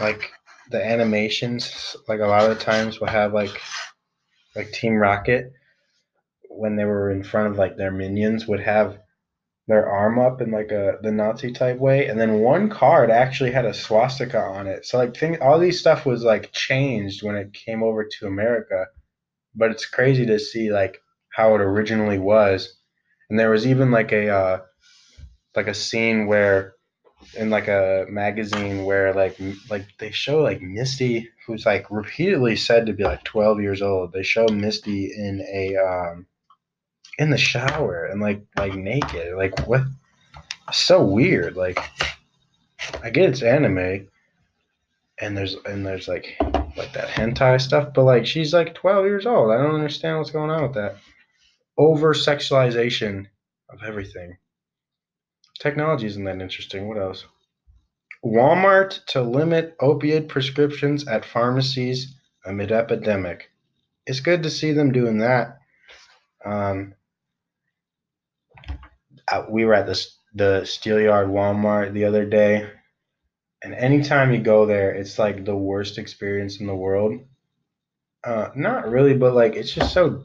like 0.00 0.30
the 0.70 0.84
animations, 0.84 1.96
like 2.08 2.20
a 2.20 2.26
lot 2.26 2.50
of 2.50 2.58
times 2.58 3.00
will 3.00 3.08
have 3.08 3.32
like 3.32 3.60
like 4.54 4.72
Team 4.72 4.94
Rocket 4.94 5.52
when 6.48 6.76
they 6.76 6.84
were 6.84 7.10
in 7.10 7.22
front 7.22 7.52
of 7.52 7.58
like 7.58 7.76
their 7.76 7.90
minions 7.90 8.46
would 8.46 8.60
have 8.60 8.98
their 9.68 9.88
arm 9.88 10.18
up 10.18 10.40
in 10.40 10.50
like 10.50 10.70
a 10.70 10.98
the 11.02 11.10
Nazi 11.10 11.52
type 11.52 11.78
way, 11.78 12.06
and 12.06 12.20
then 12.20 12.40
one 12.40 12.68
card 12.68 13.10
actually 13.10 13.50
had 13.50 13.64
a 13.64 13.74
swastika 13.74 14.40
on 14.40 14.66
it. 14.66 14.86
So 14.86 14.98
like 14.98 15.16
thing, 15.16 15.40
all 15.40 15.58
these 15.58 15.80
stuff 15.80 16.06
was 16.06 16.22
like 16.22 16.52
changed 16.52 17.22
when 17.22 17.36
it 17.36 17.52
came 17.52 17.82
over 17.82 18.04
to 18.04 18.26
America, 18.26 18.86
but 19.54 19.70
it's 19.70 19.86
crazy 19.86 20.26
to 20.26 20.38
see 20.38 20.72
like 20.72 21.00
how 21.30 21.54
it 21.54 21.60
originally 21.60 22.18
was. 22.18 22.72
And 23.28 23.38
there 23.38 23.50
was 23.50 23.66
even 23.66 23.90
like 23.90 24.12
a 24.12 24.28
uh, 24.28 24.58
like 25.56 25.66
a 25.66 25.74
scene 25.74 26.26
where 26.28 26.75
in 27.34 27.50
like 27.50 27.68
a 27.68 28.06
magazine 28.08 28.84
where 28.84 29.12
like 29.14 29.38
like 29.70 29.86
they 29.98 30.10
show 30.10 30.42
like 30.42 30.60
Misty, 30.60 31.30
who's 31.46 31.66
like 31.66 31.90
repeatedly 31.90 32.56
said 32.56 32.86
to 32.86 32.92
be 32.92 33.04
like 33.04 33.24
12 33.24 33.60
years 33.60 33.82
old. 33.82 34.12
They 34.12 34.22
show 34.22 34.46
Misty 34.48 35.12
in 35.16 35.40
a 35.40 35.76
um, 35.76 36.26
in 37.18 37.30
the 37.30 37.38
shower 37.38 38.04
and 38.04 38.20
like 38.20 38.42
like 38.56 38.74
naked. 38.74 39.34
Like 39.36 39.66
what? 39.66 39.82
So 40.72 41.04
weird. 41.04 41.56
Like 41.56 41.78
I 43.02 43.10
get 43.10 43.30
it's 43.30 43.42
anime, 43.42 44.08
and 45.18 45.36
there's 45.36 45.56
and 45.64 45.86
there's 45.86 46.08
like 46.08 46.36
like 46.76 46.92
that 46.92 47.08
hentai 47.08 47.60
stuff, 47.60 47.94
but 47.94 48.04
like 48.04 48.26
she's 48.26 48.52
like 48.52 48.74
12 48.74 49.06
years 49.06 49.26
old. 49.26 49.50
I 49.50 49.56
don't 49.56 49.74
understand 49.74 50.18
what's 50.18 50.30
going 50.30 50.50
on 50.50 50.62
with 50.62 50.74
that. 50.74 50.96
Over 51.78 52.14
sexualization 52.14 53.26
of 53.68 53.82
everything. 53.82 54.38
Technology 55.58 56.06
isn't 56.06 56.24
that 56.24 56.40
interesting. 56.40 56.88
What 56.88 56.98
else? 56.98 57.24
Walmart 58.24 59.04
to 59.06 59.22
limit 59.22 59.78
opioid 59.78 60.28
prescriptions 60.28 61.06
at 61.06 61.24
pharmacies 61.24 62.14
amid 62.44 62.72
epidemic. 62.72 63.50
It's 64.06 64.20
good 64.20 64.42
to 64.44 64.50
see 64.50 64.72
them 64.72 64.92
doing 64.92 65.18
that. 65.18 65.58
Um, 66.44 66.94
uh, 69.30 69.44
we 69.50 69.64
were 69.64 69.74
at 69.74 69.86
the 69.86 70.06
the 70.34 70.60
Steelyard 70.64 71.28
Walmart 71.28 71.92
the 71.92 72.04
other 72.04 72.26
day, 72.26 72.68
and 73.62 73.74
anytime 73.74 74.32
you 74.32 74.40
go 74.40 74.66
there, 74.66 74.92
it's 74.92 75.18
like 75.18 75.44
the 75.44 75.56
worst 75.56 75.98
experience 75.98 76.60
in 76.60 76.66
the 76.66 76.74
world. 76.74 77.20
Uh, 78.22 78.50
not 78.54 78.88
really, 78.88 79.14
but 79.14 79.34
like 79.34 79.54
it's 79.54 79.72
just 79.72 79.92
so 79.92 80.24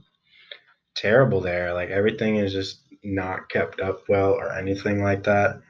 terrible 0.95 1.41
there. 1.41 1.73
Like 1.73 1.89
everything 1.89 2.35
is 2.35 2.53
just 2.53 2.80
not 3.03 3.49
kept 3.49 3.79
up 3.79 4.03
well 4.07 4.31
or 4.31 4.53
anything 4.53 5.03
like 5.03 5.23
that, 5.23 5.61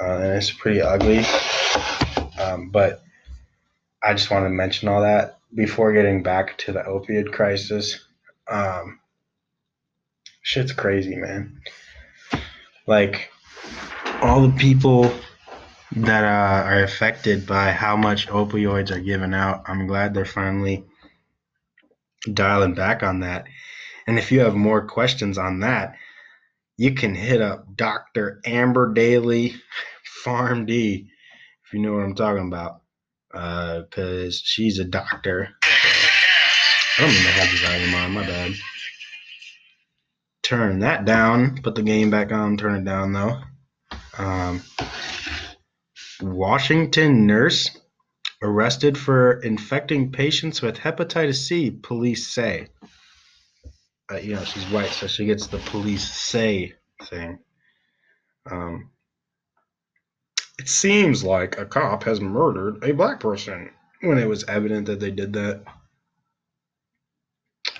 uh, 0.00 0.04
and 0.04 0.36
it's 0.36 0.50
pretty 0.50 0.82
ugly. 0.82 1.24
Um, 2.38 2.70
but 2.70 3.02
I 4.02 4.14
just 4.14 4.30
want 4.30 4.44
to 4.44 4.50
mention 4.50 4.88
all 4.88 5.02
that 5.02 5.38
before 5.54 5.92
getting 5.92 6.22
back 6.22 6.58
to 6.58 6.72
the 6.72 6.80
opioid 6.80 7.32
crisis. 7.32 8.06
Um, 8.50 8.98
shit's 10.42 10.72
crazy, 10.72 11.16
man 11.16 11.60
like 12.86 13.30
all 14.22 14.46
the 14.46 14.56
people 14.56 15.12
that 15.96 16.24
uh, 16.24 16.66
are 16.66 16.82
affected 16.82 17.46
by 17.46 17.70
how 17.70 17.96
much 17.96 18.26
opioids 18.28 18.90
are 18.90 19.00
given 19.00 19.32
out. 19.32 19.64
I'm 19.66 19.86
glad 19.86 20.12
they're 20.12 20.24
finally 20.24 20.84
dialing 22.32 22.74
back 22.74 23.02
on 23.02 23.20
that. 23.20 23.46
And 24.06 24.18
if 24.18 24.32
you 24.32 24.40
have 24.40 24.54
more 24.54 24.86
questions 24.86 25.38
on 25.38 25.60
that, 25.60 25.96
you 26.76 26.94
can 26.94 27.14
hit 27.14 27.40
up 27.40 27.76
Dr. 27.76 28.40
Amber 28.44 28.92
Daly, 28.92 29.54
PharmD, 30.24 31.06
if 31.66 31.72
you 31.72 31.80
know 31.80 31.94
what 31.94 32.04
I'm 32.04 32.14
talking 32.14 32.48
about, 32.48 32.80
because 33.30 34.36
uh, 34.36 34.42
she's 34.44 34.78
a 34.78 34.84
doctor. 34.84 35.48
I 35.62 37.02
don't 37.02 37.10
mean 37.10 37.22
to 37.22 37.28
have 37.28 37.50
the 37.50 37.66
volume 37.66 37.94
on, 37.94 38.12
my 38.12 38.26
bad 38.26 38.54
turn 40.44 40.80
that 40.80 41.04
down. 41.04 41.60
Put 41.62 41.74
the 41.74 41.82
game 41.82 42.10
back 42.10 42.30
on, 42.30 42.56
turn 42.56 42.76
it 42.76 42.84
down 42.84 43.12
though. 43.12 43.40
Um, 44.18 44.62
Washington 46.20 47.26
nurse 47.26 47.70
arrested 48.42 48.96
for 48.96 49.40
infecting 49.40 50.12
patients 50.12 50.62
with 50.62 50.78
hepatitis 50.78 51.46
C, 51.46 51.70
police 51.70 52.28
say. 52.28 52.68
Uh, 54.14 54.18
you 54.18 54.34
know, 54.34 54.44
she's 54.44 54.64
white, 54.66 54.90
so 54.90 55.08
she 55.08 55.26
gets 55.26 55.48
the 55.48 55.58
police 55.58 56.08
say 56.08 56.74
thing. 57.04 57.38
Um, 58.48 58.90
it 60.56 60.68
seems 60.68 61.24
like 61.24 61.58
a 61.58 61.66
cop 61.66 62.04
has 62.04 62.20
murdered 62.20 62.84
a 62.84 62.92
black 62.92 63.18
person 63.18 63.70
when 64.02 64.18
it 64.18 64.28
was 64.28 64.44
evident 64.44 64.86
that 64.86 65.00
they 65.00 65.10
did 65.10 65.32
that. 65.32 65.64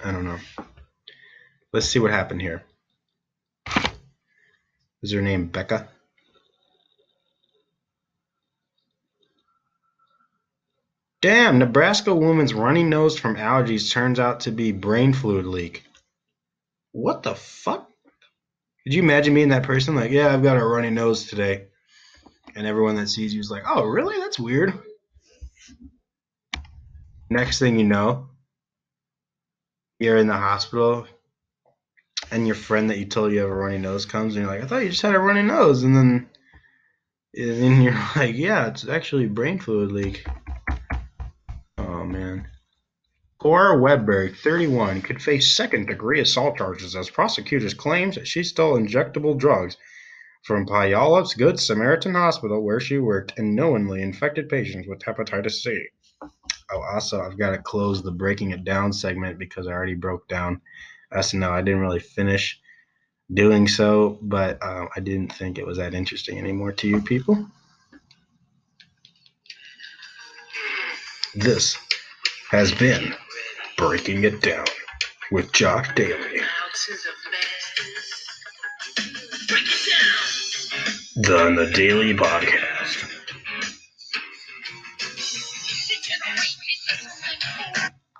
I 0.03 0.11
don't 0.11 0.25
know. 0.25 0.39
Let's 1.73 1.87
see 1.87 2.01
what 2.01 2.11
happened 2.11 2.43
here. 2.43 2.65
Is 5.03 5.13
her 5.13 5.23
name 5.23 5.47
Becca? 5.47 5.89
Damn, 11.21 11.59
Nebraska 11.59 12.13
woman's 12.13 12.55
runny 12.55 12.83
nose 12.83 13.19
from 13.19 13.37
allergies 13.37 13.93
turns 13.93 14.19
out 14.19 14.41
to 14.41 14.51
be 14.51 14.73
brain 14.73 15.13
fluid 15.13 15.47
leak. 15.47 15.85
What 16.95 17.25
the 17.25 17.35
fuck? 17.35 17.91
Could 18.85 18.95
you 18.95 19.03
imagine 19.03 19.35
being 19.35 19.49
that 19.49 19.65
person? 19.65 19.97
Like, 19.97 20.13
yeah, 20.13 20.33
I've 20.33 20.45
got 20.45 20.57
a 20.59 20.65
runny 20.65 20.91
nose 20.91 21.25
today. 21.25 21.67
And 22.55 22.69
everyone 22.69 22.95
that 22.95 23.09
sees 23.09 23.35
you 23.35 23.41
is 23.41 23.51
like, 23.51 23.65
oh, 23.67 23.83
really? 23.83 24.17
That's 24.21 24.39
weird. 24.39 24.73
Next 27.29 27.59
thing 27.59 27.81
you 27.81 27.85
know, 27.85 28.29
you're 29.99 30.19
in 30.19 30.29
the 30.29 30.35
hospital 30.35 31.09
and 32.31 32.47
your 32.47 32.55
friend 32.55 32.89
that 32.91 32.99
you 32.99 33.07
told 33.07 33.33
you 33.33 33.41
have 33.41 33.51
a 33.51 33.55
runny 33.55 33.79
nose 33.79 34.07
comes 34.07 34.37
and 34.37 34.45
you're 34.45 34.55
like, 34.55 34.63
I 34.63 34.67
thought 34.69 34.85
you 34.85 34.91
just 34.91 35.03
had 35.03 35.17
a 35.17 35.19
runny 35.19 35.43
nose, 35.43 35.83
and 35.83 35.97
then 35.97 36.29
and 37.35 37.61
then 37.61 37.83
you're 37.83 37.93
like, 38.17 38.37
yeah, 38.37 38.69
it's 38.69 38.87
actually 38.87 39.27
brain 39.27 39.59
fluid 39.59 39.91
leak. 39.91 40.25
Cora 43.45 43.77
Weberg, 43.77 44.39
31, 44.39 45.03
could 45.03 45.21
face 45.21 45.55
second 45.55 45.87
degree 45.87 46.19
assault 46.19 46.57
charges 46.57 46.97
as 46.97 47.11
prosecutors 47.11 47.75
claims 47.75 48.15
that 48.15 48.27
she 48.27 48.43
stole 48.43 48.79
injectable 48.79 49.37
drugs 49.37 49.77
from 50.45 50.65
Puyallup's 50.65 51.35
Good 51.35 51.61
Samaritan 51.61 52.15
Hospital 52.15 52.65
where 52.65 52.81
she 52.81 52.97
worked 52.97 53.39
and 53.39 53.55
knowingly 53.55 54.01
infected 54.01 54.49
patients 54.49 54.89
with 54.89 55.01
hepatitis 55.01 55.61
C. 55.61 55.79
Oh, 56.73 56.83
also, 56.95 57.21
I've 57.21 57.37
got 57.37 57.51
to 57.51 57.59
close 57.59 58.03
the 58.03 58.11
breaking 58.11 58.53
it 58.53 58.65
down 58.65 58.95
segment 58.95 59.39
because 59.39 59.67
I 59.67 59.73
already 59.73 59.93
broke 59.93 60.27
down 60.27 60.63
SNL. 61.13 61.51
I 61.51 61.61
didn't 61.61 61.83
really 61.83 62.01
finish 62.01 62.59
doing 63.35 63.69
so, 63.69 64.19
but 64.23 64.57
um, 64.63 64.89
I 64.97 65.01
didn't 65.01 65.35
think 65.35 65.59
it 65.59 65.67
was 65.67 65.77
that 65.77 65.93
interesting 65.93 66.39
anymore 66.39 66.73
to 66.73 66.89
you 66.89 67.03
people. 67.03 67.47
This 71.35 71.77
has 72.51 72.73
been 72.73 73.15
Breaking 73.77 74.25
It 74.25 74.41
Down 74.41 74.65
with 75.31 75.53
Josh 75.53 75.89
Daly. 75.95 76.41
The 81.17 81.55
The 81.57 81.71
Daily 81.75 82.15
Podcast. 82.15 83.11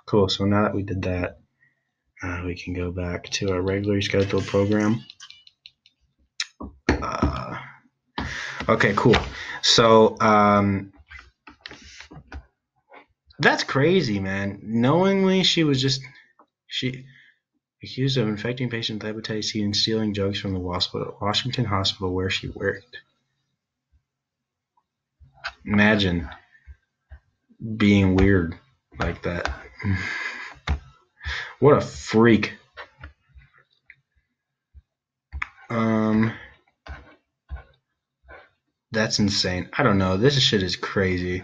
Cool. 0.05 0.29
So 0.29 0.45
now 0.45 0.63
that 0.63 0.75
we 0.75 0.83
did 0.83 1.01
that, 1.03 1.39
uh, 2.23 2.41
we 2.45 2.55
can 2.55 2.73
go 2.73 2.91
back 2.91 3.23
to 3.31 3.51
our 3.51 3.61
regularly 3.61 4.01
scheduled 4.01 4.45
program. 4.45 5.03
Uh, 6.89 7.57
Okay, 8.67 8.93
cool. 8.95 9.15
So, 9.61 10.17
um, 10.19 10.91
that's 13.39 13.63
crazy, 13.63 14.19
man. 14.19 14.59
Knowingly, 14.63 15.43
she 15.43 15.63
was 15.63 15.81
just 15.81 16.01
she 16.67 17.05
accused 17.83 18.17
of 18.17 18.27
infecting 18.27 18.69
patients 18.69 19.03
with 19.03 19.15
hepatitis 19.15 19.45
C 19.45 19.61
and 19.61 19.75
stealing 19.75 20.13
drugs 20.13 20.39
from 20.39 20.53
the 20.53 20.59
Washington 20.59 21.65
hospital 21.65 22.13
where 22.13 22.29
she 22.29 22.49
worked. 22.49 22.97
Imagine 25.65 26.29
being 27.77 28.15
weird 28.15 28.57
like 28.99 29.23
that. 29.23 29.51
what 31.59 31.77
a 31.77 31.81
freak. 31.81 32.53
Um, 35.69 36.33
that's 38.91 39.19
insane. 39.19 39.69
I 39.73 39.83
don't 39.83 39.97
know. 39.97 40.17
This 40.17 40.39
shit 40.39 40.63
is 40.63 40.75
crazy. 40.75 41.43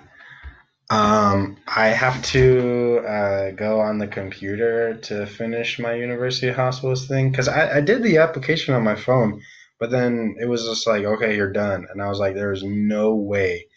Um, 0.92 1.56
I 1.68 1.88
have 1.88 2.22
to 2.34 3.00
uh, 3.08 3.52
go 3.52 3.80
on 3.80 3.98
the 3.98 4.08
computer 4.08 4.96
to 4.96 5.26
finish 5.26 5.80
my 5.80 5.94
university 5.94 6.52
hospitalist 6.52 7.08
thing 7.08 7.32
because 7.32 7.48
I, 7.48 7.78
I 7.78 7.82
did 7.82 8.04
the 8.04 8.18
application 8.18 8.74
on 8.74 8.84
my 8.84 8.96
phone, 8.96 9.42
but 9.80 9.90
then 9.90 10.36
it 10.38 10.50
was 10.50 10.66
just 10.66 10.86
like, 10.86 11.06
okay, 11.06 11.34
you're 11.34 11.54
done, 11.54 11.88
and 11.90 12.02
I 12.02 12.10
was 12.10 12.20
like, 12.20 12.36
there 12.36 12.52
is 12.52 12.64
no 12.64 13.16
way 13.16 13.68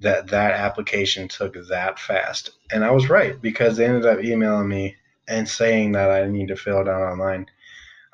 that 0.00 0.26
that 0.26 0.50
application 0.50 1.28
took 1.28 1.54
that 1.68 2.00
fast, 2.00 2.50
and 2.72 2.84
I 2.84 2.90
was 2.90 3.08
right 3.08 3.40
because 3.40 3.76
they 3.76 3.86
ended 3.86 4.04
up 4.04 4.24
emailing 4.24 4.68
me 4.68 4.96
and 5.28 5.48
saying 5.48 5.92
that 5.92 6.10
I 6.10 6.26
need 6.26 6.48
to 6.48 6.56
fill 6.56 6.80
it 6.80 6.88
out 6.88 7.02
online. 7.02 7.46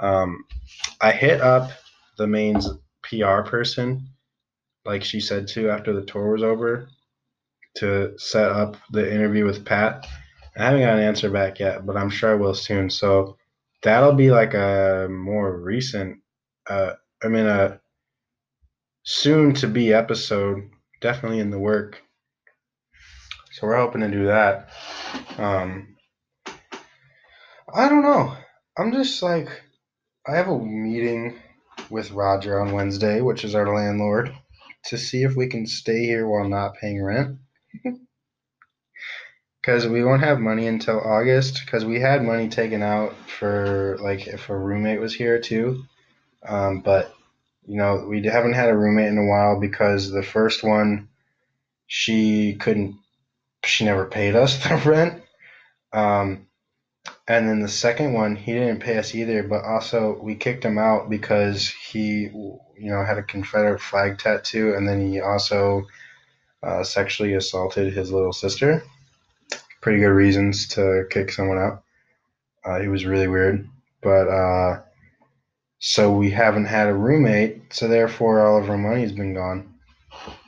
Um, 0.01 0.45
I 1.01 1.13
hit 1.13 1.41
up 1.41 1.71
the 2.19 2.27
main's 2.27 2.69
PR 3.05 3.41
person, 3.41 4.11
like 4.85 5.03
she 5.03 5.19
said 5.19 5.49
to 5.49 5.71
after 5.71 5.95
the 5.95 6.05
tour 6.05 6.33
was 6.33 6.43
over, 6.43 6.91
to 7.77 8.15
set 8.19 8.51
up 8.51 8.77
the 8.91 9.13
interview 9.13 9.45
with 9.45 9.65
Pat. 9.65 10.07
I 10.57 10.65
haven't 10.65 10.81
got 10.81 10.99
an 10.99 11.05
answer 11.05 11.31
back 11.31 11.61
yet, 11.61 11.87
but 11.87 11.97
I'm 11.97 12.11
sure 12.11 12.33
I 12.33 12.35
will 12.35 12.55
soon. 12.55 12.91
So 12.91 13.37
that'll 13.83 14.15
be 14.15 14.31
like 14.31 14.55
a 14.55 15.09
more 15.11 15.59
recent, 15.59 16.19
uh, 16.69 16.93
I 17.23 17.29
mean, 17.29 17.47
a 17.47 17.81
soon 19.03 19.55
to 19.55 19.67
be 19.67 19.93
episode, 19.93 20.71
definitely 21.01 21.39
in 21.39 21.51
the 21.51 21.59
work. 21.59 22.03
So 23.53 23.67
we're 23.67 23.77
hoping 23.77 24.03
to 24.03 24.11
do 24.11 24.27
that. 24.27 24.71
Um, 25.39 25.97
I 27.73 27.89
don't 27.89 28.03
know. 28.03 28.37
I'm 28.79 28.93
just 28.93 29.23
like, 29.23 29.49
I 30.27 30.37
have 30.37 30.49
a 30.49 30.59
meeting 30.59 31.39
with 31.89 32.11
Roger 32.13 32.61
on 32.61 32.73
Wednesday, 32.73 33.21
which 33.21 33.45
is 33.45 33.55
our 33.55 33.75
landlord, 33.75 34.35
to 34.87 34.99
see 34.99 35.23
if 35.23 35.35
we 35.37 35.49
can 35.49 35.67
stay 35.67 36.05
here 36.05 36.29
while 36.29 36.49
not 36.49 36.75
paying 36.75 37.03
rent. 37.03 37.39
Because 39.63 39.87
we 39.87 40.03
won't 40.03 40.23
have 40.23 40.41
money 40.41 40.67
until 40.67 40.99
August. 40.99 41.61
Because 41.63 41.85
we 41.85 42.01
had 42.01 42.25
money 42.25 42.49
taken 42.49 42.83
out 42.83 43.15
for 43.29 43.99
like 44.01 44.27
if 44.27 44.49
a 44.49 44.57
roommate 44.57 45.01
was 45.01 45.15
here 45.15 45.39
too, 45.39 45.85
um, 46.49 46.81
but 46.81 47.15
you 47.67 47.77
know 47.77 48.07
we 48.09 48.25
haven't 48.25 48.55
had 48.55 48.71
a 48.71 48.77
roommate 48.77 49.09
in 49.09 49.19
a 49.19 49.27
while 49.27 49.61
because 49.61 50.11
the 50.11 50.23
first 50.23 50.63
one 50.63 51.11
she 51.87 52.55
couldn't, 52.55 52.97
she 53.65 53.85
never 53.85 54.07
paid 54.07 54.37
us 54.37 54.63
the 54.69 54.77
rent. 54.77 55.23
Um, 55.93 56.47
and 57.27 57.49
then 57.49 57.61
the 57.61 57.69
second 57.69 58.13
one, 58.13 58.37
he 58.37 58.53
didn't 58.53 58.81
pay 58.81 58.97
us 58.99 59.15
either, 59.15 59.43
but 59.43 59.65
also 59.65 60.19
we 60.23 60.37
kicked 60.37 60.65
him 60.65 60.79
out 60.79 61.11
because 61.11 61.69
he, 61.69 62.29
you 62.31 62.61
know, 62.79 63.05
had 63.05 63.19
a 63.19 63.23
Confederate 63.25 63.81
flag 63.81 64.19
tattoo, 64.19 64.75
and 64.75 64.89
then 64.89 65.11
he 65.11 65.21
also 65.21 65.87
uh, 66.63 66.85
sexually 66.85 67.35
assaulted 67.35 67.93
his 67.93 68.13
little 68.13 68.33
sister. 68.33 68.83
Pretty 69.81 70.01
good 70.01 70.09
reasons 70.09 70.69
to 70.69 71.05
kick 71.11 71.33
someone 71.33 71.59
out. 71.59 71.83
Uh, 72.65 72.81
he 72.81 72.89
was 72.89 73.07
really 73.07 73.29
weird, 73.29 73.67
but 74.03 74.29
uh, 74.29 74.83
so 75.79 76.11
we 76.11 76.31
haven't 76.31 76.67
had 76.67 76.89
a 76.89 76.95
roommate, 76.95 77.73
so 77.73 77.89
therefore 77.89 78.47
all 78.47 78.63
of 78.63 78.69
our 78.69 78.77
money's 78.77 79.13
been 79.13 79.33
gone. 79.33 79.75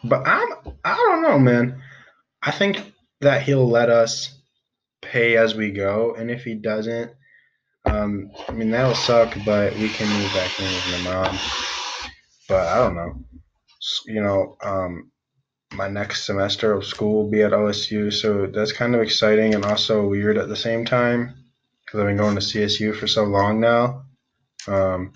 But 0.04 0.26
I'm, 0.26 0.48
I 0.84 0.94
don't 0.94 1.22
know, 1.22 1.38
man. 1.38 1.82
I 2.42 2.50
think 2.50 2.92
that 3.20 3.42
he'll 3.42 3.68
let 3.68 3.88
us 3.88 4.34
pay 5.00 5.38
as 5.38 5.54
we 5.54 5.70
go, 5.70 6.14
and 6.14 6.30
if 6.30 6.44
he 6.44 6.54
doesn't, 6.54 7.12
um, 7.86 8.30
I 8.48 8.52
mean 8.52 8.70
that'll 8.70 8.94
suck, 8.94 9.34
but 9.46 9.74
we 9.78 9.88
can 9.88 10.08
move 10.08 10.32
back 10.34 10.58
in 10.60 10.66
with 10.66 10.90
my 10.90 10.98
mom. 10.98 11.38
But 12.48 12.66
I 12.68 12.76
don't 12.76 12.94
know. 12.94 13.14
You 14.06 14.22
know, 14.22 14.56
um, 14.62 15.10
my 15.74 15.88
next 15.88 16.24
semester 16.24 16.72
of 16.72 16.84
school 16.84 17.24
will 17.24 17.30
be 17.30 17.42
at 17.42 17.52
OSU, 17.52 18.12
so 18.12 18.46
that's 18.46 18.72
kind 18.72 18.94
of 18.94 19.00
exciting 19.00 19.54
and 19.54 19.64
also 19.64 20.06
weird 20.06 20.36
at 20.36 20.48
the 20.48 20.56
same 20.56 20.84
time 20.84 21.34
because 21.84 22.00
I've 22.00 22.06
been 22.06 22.16
going 22.16 22.34
to 22.34 22.40
CSU 22.40 22.94
for 22.94 23.06
so 23.06 23.24
long 23.24 23.60
now. 23.60 24.04
Um, 24.66 25.12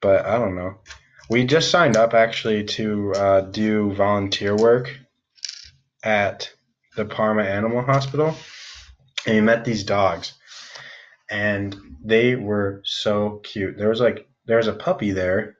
but 0.00 0.24
I 0.24 0.38
don't 0.38 0.56
know. 0.56 0.78
We 1.28 1.44
just 1.44 1.70
signed 1.70 1.96
up 1.96 2.14
actually 2.14 2.64
to 2.64 3.12
uh, 3.12 3.40
do 3.42 3.92
volunteer 3.92 4.56
work 4.56 4.98
at 6.02 6.50
the 6.96 7.04
Parma 7.04 7.42
Animal 7.42 7.82
Hospital, 7.82 8.34
and 9.26 9.34
we 9.36 9.40
met 9.40 9.64
these 9.64 9.84
dogs, 9.84 10.34
and 11.30 11.76
they 12.04 12.34
were 12.34 12.82
so 12.84 13.40
cute. 13.44 13.76
There 13.76 13.88
was 13.88 14.00
like 14.00 14.26
there 14.46 14.56
was 14.56 14.66
a 14.66 14.72
puppy 14.72 15.12
there 15.12 15.56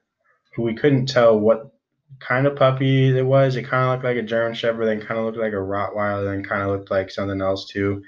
who 0.55 0.63
we 0.63 0.73
couldn't 0.73 1.05
tell 1.05 1.39
what 1.39 1.71
kind 2.19 2.47
of 2.47 2.55
puppy 2.55 3.17
it 3.17 3.25
was. 3.25 3.55
It 3.55 3.63
kind 3.63 3.85
of 3.85 3.91
looked 3.91 4.03
like 4.03 4.17
a 4.17 4.27
German 4.27 4.53
Shepherd, 4.53 4.85
then 4.85 5.01
kind 5.01 5.19
of 5.19 5.25
looked 5.25 5.37
like 5.37 5.53
a 5.53 5.55
Rottweiler, 5.55 6.25
then 6.25 6.43
kind 6.43 6.61
of 6.61 6.69
looked 6.69 6.91
like 6.91 7.09
something 7.09 7.41
else 7.41 7.65
too. 7.65 8.03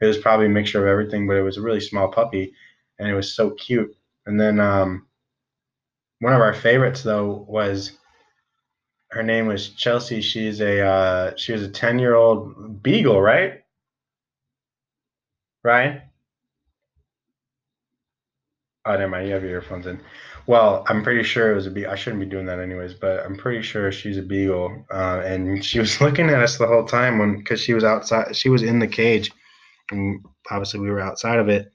It 0.00 0.06
was 0.06 0.18
probably 0.18 0.46
a 0.46 0.50
mixture 0.50 0.80
of 0.80 0.90
everything, 0.90 1.26
but 1.26 1.36
it 1.36 1.42
was 1.42 1.56
a 1.56 1.62
really 1.62 1.80
small 1.80 2.08
puppy, 2.08 2.54
and 2.98 3.08
it 3.08 3.14
was 3.14 3.34
so 3.34 3.50
cute. 3.50 3.94
And 4.26 4.40
then 4.40 4.60
um, 4.60 5.06
one 6.20 6.32
of 6.34 6.40
our 6.40 6.54
favorites 6.54 7.02
though 7.02 7.46
was 7.48 7.92
her 9.10 9.22
name 9.22 9.46
was 9.46 9.70
Chelsea. 9.70 10.20
She's 10.20 10.60
a 10.60 10.80
uh, 10.86 11.36
she 11.36 11.52
was 11.52 11.62
a 11.62 11.68
ten 11.68 11.98
year 11.98 12.14
old 12.14 12.82
beagle, 12.82 13.20
right? 13.20 13.62
Ryan. 15.64 16.02
Oh, 18.84 18.92
never 18.92 19.08
mind. 19.08 19.28
You 19.28 19.34
have 19.34 19.42
your 19.42 19.52
earphones 19.52 19.86
in. 19.86 20.00
Well, 20.48 20.82
I'm 20.88 21.02
pretty 21.02 21.24
sure 21.24 21.52
it 21.52 21.54
was 21.54 21.66
a 21.66 21.70
beagle. 21.70 21.90
I 21.90 21.94
shouldn't 21.94 22.22
be 22.22 22.26
doing 22.26 22.46
that 22.46 22.58
anyways, 22.58 22.94
but 22.94 23.22
I'm 23.22 23.36
pretty 23.36 23.60
sure 23.60 23.92
she's 23.92 24.16
a 24.16 24.22
beagle. 24.22 24.82
Uh, 24.90 25.20
and 25.22 25.62
she 25.62 25.78
was 25.78 26.00
looking 26.00 26.30
at 26.30 26.42
us 26.42 26.56
the 26.56 26.66
whole 26.66 26.86
time 26.86 27.18
when, 27.18 27.36
because 27.36 27.60
she 27.60 27.74
was 27.74 27.84
outside, 27.84 28.34
she 28.34 28.48
was 28.48 28.62
in 28.62 28.78
the 28.78 28.88
cage, 28.88 29.30
and 29.90 30.24
obviously 30.50 30.80
we 30.80 30.90
were 30.90 31.00
outside 31.00 31.38
of 31.38 31.50
it. 31.50 31.70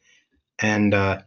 And 0.57 0.91
uh, 0.95 1.21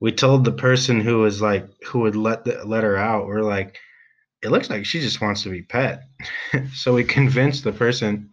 we 0.00 0.10
told 0.10 0.44
the 0.44 0.50
person 0.50 1.00
who 1.00 1.18
was 1.18 1.40
like, 1.40 1.68
who 1.86 2.00
would 2.00 2.16
let 2.16 2.44
the, 2.44 2.64
let 2.66 2.82
her 2.82 2.96
out, 2.96 3.28
we're 3.28 3.42
like, 3.42 3.78
it 4.42 4.50
looks 4.50 4.68
like 4.68 4.84
she 4.84 4.98
just 4.98 5.20
wants 5.20 5.44
to 5.44 5.50
be 5.50 5.62
pet. 5.62 6.08
so 6.74 6.92
we 6.92 7.04
convinced 7.04 7.62
the 7.62 7.72
person. 7.72 8.30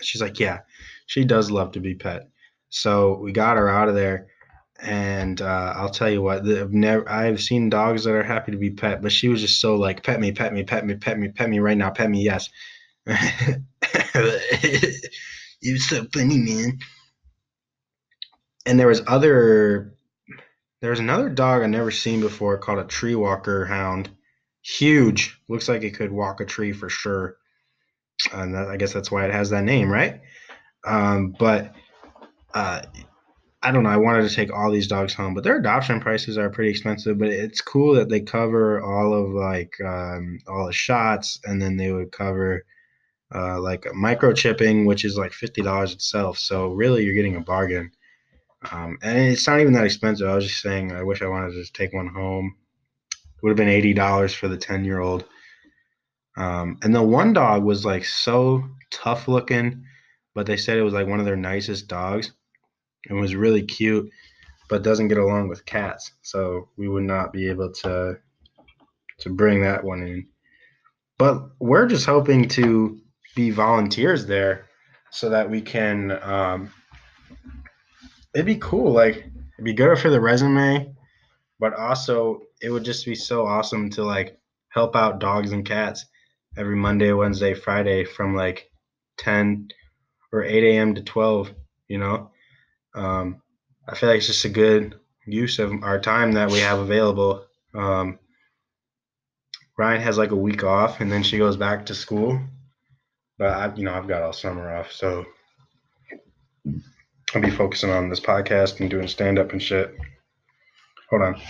She's 0.00 0.22
like, 0.22 0.40
yeah, 0.40 0.60
she 1.04 1.26
does 1.26 1.50
love 1.50 1.72
to 1.72 1.80
be 1.80 1.94
pet. 1.94 2.30
So 2.70 3.18
we 3.18 3.32
got 3.32 3.58
her 3.58 3.68
out 3.68 3.90
of 3.90 3.94
there 3.94 4.28
and 4.80 5.40
uh, 5.40 5.72
I'll 5.76 5.90
tell 5.90 6.10
you 6.10 6.22
what, 6.22 6.46
I've 6.46 6.72
never 6.72 7.08
I've 7.08 7.40
seen 7.40 7.70
dogs 7.70 8.04
that 8.04 8.14
are 8.14 8.22
happy 8.22 8.52
to 8.52 8.58
be 8.58 8.70
pet, 8.70 9.02
but 9.02 9.12
she 9.12 9.28
was 9.28 9.40
just 9.40 9.60
so 9.60 9.76
like 9.76 10.02
pet 10.02 10.20
me, 10.20 10.32
pet 10.32 10.52
me, 10.52 10.64
pet 10.64 10.84
me, 10.86 10.94
pet 10.94 11.18
me, 11.18 11.28
pet 11.28 11.48
me 11.48 11.58
right 11.58 11.76
now, 11.76 11.90
pet 11.90 12.10
me, 12.10 12.22
yes. 12.22 12.48
You're 15.60 15.78
so 15.78 16.06
funny, 16.12 16.38
man. 16.38 16.78
And 18.66 18.78
there 18.78 18.88
was 18.88 19.02
other 19.06 19.94
there 20.82 20.90
was 20.90 21.00
another 21.00 21.28
dog 21.28 21.62
I 21.62 21.66
never 21.66 21.90
seen 21.90 22.20
before 22.20 22.58
called 22.58 22.78
a 22.78 22.84
tree 22.84 23.14
walker 23.14 23.64
hound. 23.64 24.10
Huge, 24.62 25.40
looks 25.48 25.68
like 25.68 25.82
it 25.82 25.94
could 25.94 26.12
walk 26.12 26.40
a 26.40 26.44
tree 26.44 26.72
for 26.72 26.88
sure. 26.88 27.36
And 28.32 28.54
that, 28.54 28.68
I 28.68 28.76
guess 28.76 28.92
that's 28.92 29.10
why 29.10 29.24
it 29.24 29.32
has 29.32 29.50
that 29.50 29.64
name, 29.64 29.88
right? 29.88 30.20
Um, 30.84 31.34
but 31.38 31.74
uh, 32.52 32.82
I 33.66 33.72
don't 33.72 33.82
know. 33.82 33.90
I 33.90 33.96
wanted 33.96 34.28
to 34.28 34.34
take 34.34 34.52
all 34.52 34.70
these 34.70 34.86
dogs 34.86 35.12
home, 35.12 35.34
but 35.34 35.42
their 35.42 35.56
adoption 35.56 35.98
prices 35.98 36.38
are 36.38 36.48
pretty 36.48 36.70
expensive. 36.70 37.18
But 37.18 37.30
it's 37.30 37.60
cool 37.60 37.96
that 37.96 38.08
they 38.08 38.20
cover 38.20 38.80
all 38.80 39.12
of 39.12 39.30
like 39.30 39.74
um, 39.84 40.38
all 40.46 40.66
the 40.66 40.72
shots, 40.72 41.40
and 41.44 41.60
then 41.60 41.76
they 41.76 41.90
would 41.90 42.12
cover 42.12 42.64
uh, 43.34 43.60
like 43.60 43.82
microchipping, 43.86 44.86
which 44.86 45.04
is 45.04 45.18
like 45.18 45.32
fifty 45.32 45.62
dollars 45.62 45.92
itself. 45.92 46.38
So 46.38 46.68
really, 46.68 47.04
you're 47.04 47.16
getting 47.16 47.34
a 47.34 47.40
bargain. 47.40 47.90
Um, 48.70 48.98
and 49.02 49.18
it's 49.18 49.48
not 49.48 49.58
even 49.58 49.72
that 49.72 49.84
expensive. 49.84 50.28
I 50.28 50.36
was 50.36 50.46
just 50.46 50.62
saying, 50.62 50.92
I 50.92 51.02
wish 51.02 51.20
I 51.20 51.26
wanted 51.26 51.50
to 51.50 51.60
just 51.60 51.74
take 51.74 51.92
one 51.92 52.06
home. 52.06 52.54
It 53.10 53.42
would 53.42 53.50
have 53.50 53.56
been 53.56 53.68
eighty 53.68 53.94
dollars 53.94 54.32
for 54.32 54.46
the 54.46 54.56
ten 54.56 54.84
year 54.84 55.00
old. 55.00 55.24
Um, 56.36 56.78
and 56.84 56.94
the 56.94 57.02
one 57.02 57.32
dog 57.32 57.64
was 57.64 57.84
like 57.84 58.04
so 58.04 58.62
tough 58.92 59.26
looking, 59.26 59.82
but 60.36 60.46
they 60.46 60.56
said 60.56 60.78
it 60.78 60.82
was 60.82 60.94
like 60.94 61.08
one 61.08 61.18
of 61.18 61.26
their 61.26 61.34
nicest 61.34 61.88
dogs 61.88 62.30
and 63.08 63.20
was 63.20 63.34
really 63.34 63.62
cute, 63.62 64.10
but 64.68 64.82
doesn't 64.82 65.08
get 65.08 65.18
along 65.18 65.48
with 65.48 65.64
cats. 65.64 66.12
So 66.22 66.68
we 66.76 66.88
would 66.88 67.04
not 67.04 67.32
be 67.32 67.48
able 67.48 67.72
to 67.82 68.18
to 69.18 69.30
bring 69.30 69.62
that 69.62 69.84
one 69.84 70.02
in. 70.02 70.28
But 71.18 71.48
we're 71.58 71.86
just 71.86 72.04
hoping 72.06 72.48
to 72.50 73.00
be 73.34 73.50
volunteers 73.50 74.26
there 74.26 74.66
so 75.10 75.30
that 75.30 75.50
we 75.50 75.62
can. 75.62 76.10
Um, 76.22 76.70
it'd 78.34 78.46
be 78.46 78.56
cool. 78.56 78.92
Like 78.92 79.16
it'd 79.16 79.64
be 79.64 79.72
good 79.72 79.98
for 79.98 80.10
the 80.10 80.20
resume, 80.20 80.94
but 81.58 81.74
also 81.74 82.42
it 82.60 82.70
would 82.70 82.84
just 82.84 83.06
be 83.06 83.14
so 83.14 83.46
awesome 83.46 83.90
to 83.90 84.04
like 84.04 84.38
help 84.68 84.94
out 84.94 85.20
dogs 85.20 85.52
and 85.52 85.64
cats 85.64 86.04
every 86.56 86.76
Monday, 86.76 87.12
Wednesday, 87.12 87.54
Friday 87.54 88.04
from 88.04 88.34
like 88.34 88.70
10 89.18 89.68
or 90.32 90.42
8 90.42 90.64
a.m. 90.64 90.94
to 90.94 91.02
12. 91.02 91.52
You 91.88 91.98
know, 91.98 92.30
um, 92.96 93.42
I 93.88 93.94
feel 93.94 94.08
like 94.08 94.18
it's 94.18 94.26
just 94.26 94.44
a 94.44 94.48
good 94.48 94.98
use 95.26 95.58
of 95.58 95.82
our 95.82 96.00
time 96.00 96.32
that 96.32 96.50
we 96.50 96.60
have 96.60 96.78
available. 96.78 97.44
Um, 97.74 98.18
Ryan 99.78 100.00
has 100.00 100.16
like 100.16 100.30
a 100.30 100.36
week 100.36 100.64
off, 100.64 101.00
and 101.00 101.12
then 101.12 101.22
she 101.22 101.38
goes 101.38 101.56
back 101.56 101.86
to 101.86 101.94
school. 101.94 102.40
But 103.38 103.48
I, 103.48 103.74
you 103.74 103.84
know, 103.84 103.92
I've 103.92 104.08
got 104.08 104.22
all 104.22 104.32
summer 104.32 104.74
off, 104.74 104.90
so 104.90 105.26
I'll 107.34 107.42
be 107.42 107.50
focusing 107.50 107.90
on 107.90 108.08
this 108.08 108.20
podcast 108.20 108.80
and 108.80 108.88
doing 108.88 109.08
stand 109.08 109.38
up 109.38 109.52
and 109.52 109.62
shit. 109.62 109.94
Hold 111.10 111.22
on. 111.22 111.40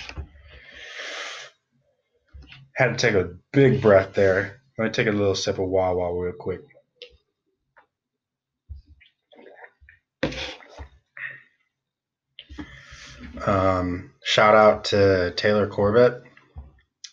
Had 2.74 2.98
to 2.98 3.06
take 3.06 3.14
a 3.14 3.34
big 3.52 3.80
breath 3.80 4.14
there. 4.14 4.60
Let 4.76 4.84
me 4.84 4.90
take 4.90 5.06
a 5.06 5.12
little 5.12 5.34
sip 5.34 5.58
of 5.58 5.68
Wawa 5.68 6.20
real 6.20 6.32
quick. 6.32 6.60
Um, 13.44 14.12
shout 14.22 14.54
out 14.54 14.84
to 14.86 15.32
Taylor 15.36 15.66
Corbett 15.66 16.22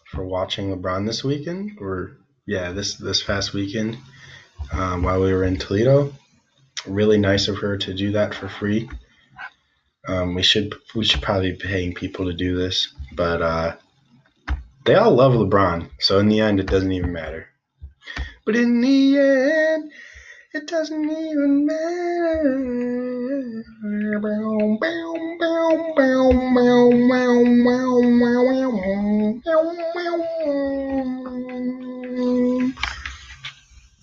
for 0.07 0.23
watching 0.23 0.69
LeBron 0.69 1.05
this 1.05 1.23
weekend, 1.23 1.77
or 1.79 2.17
yeah, 2.45 2.71
this 2.71 2.95
this 2.95 3.23
past 3.23 3.53
weekend 3.53 3.97
um, 4.71 5.03
while 5.03 5.21
we 5.21 5.33
were 5.33 5.43
in 5.43 5.57
Toledo. 5.57 6.13
Really 6.85 7.17
nice 7.17 7.47
of 7.47 7.57
her 7.59 7.77
to 7.77 7.93
do 7.93 8.11
that 8.11 8.33
for 8.33 8.47
free. 8.47 8.89
Um, 10.07 10.35
we 10.35 10.43
should 10.43 10.75
we 10.95 11.05
should 11.05 11.21
probably 11.21 11.51
be 11.51 11.57
paying 11.57 11.93
people 11.93 12.25
to 12.25 12.33
do 12.33 12.57
this, 12.57 12.93
but 13.13 13.41
uh, 13.41 13.75
they 14.85 14.95
all 14.95 15.15
love 15.15 15.33
LeBron, 15.33 15.89
so 15.99 16.19
in 16.19 16.27
the 16.27 16.41
end, 16.41 16.59
it 16.59 16.67
doesn't 16.67 16.91
even 16.91 17.13
matter. 17.13 17.47
But 18.45 18.55
in 18.57 18.81
the 18.81 19.17
end, 19.17 19.91
it 20.53 20.67
doesn't 20.67 21.09
even 21.09 21.65
matter. 21.65 22.93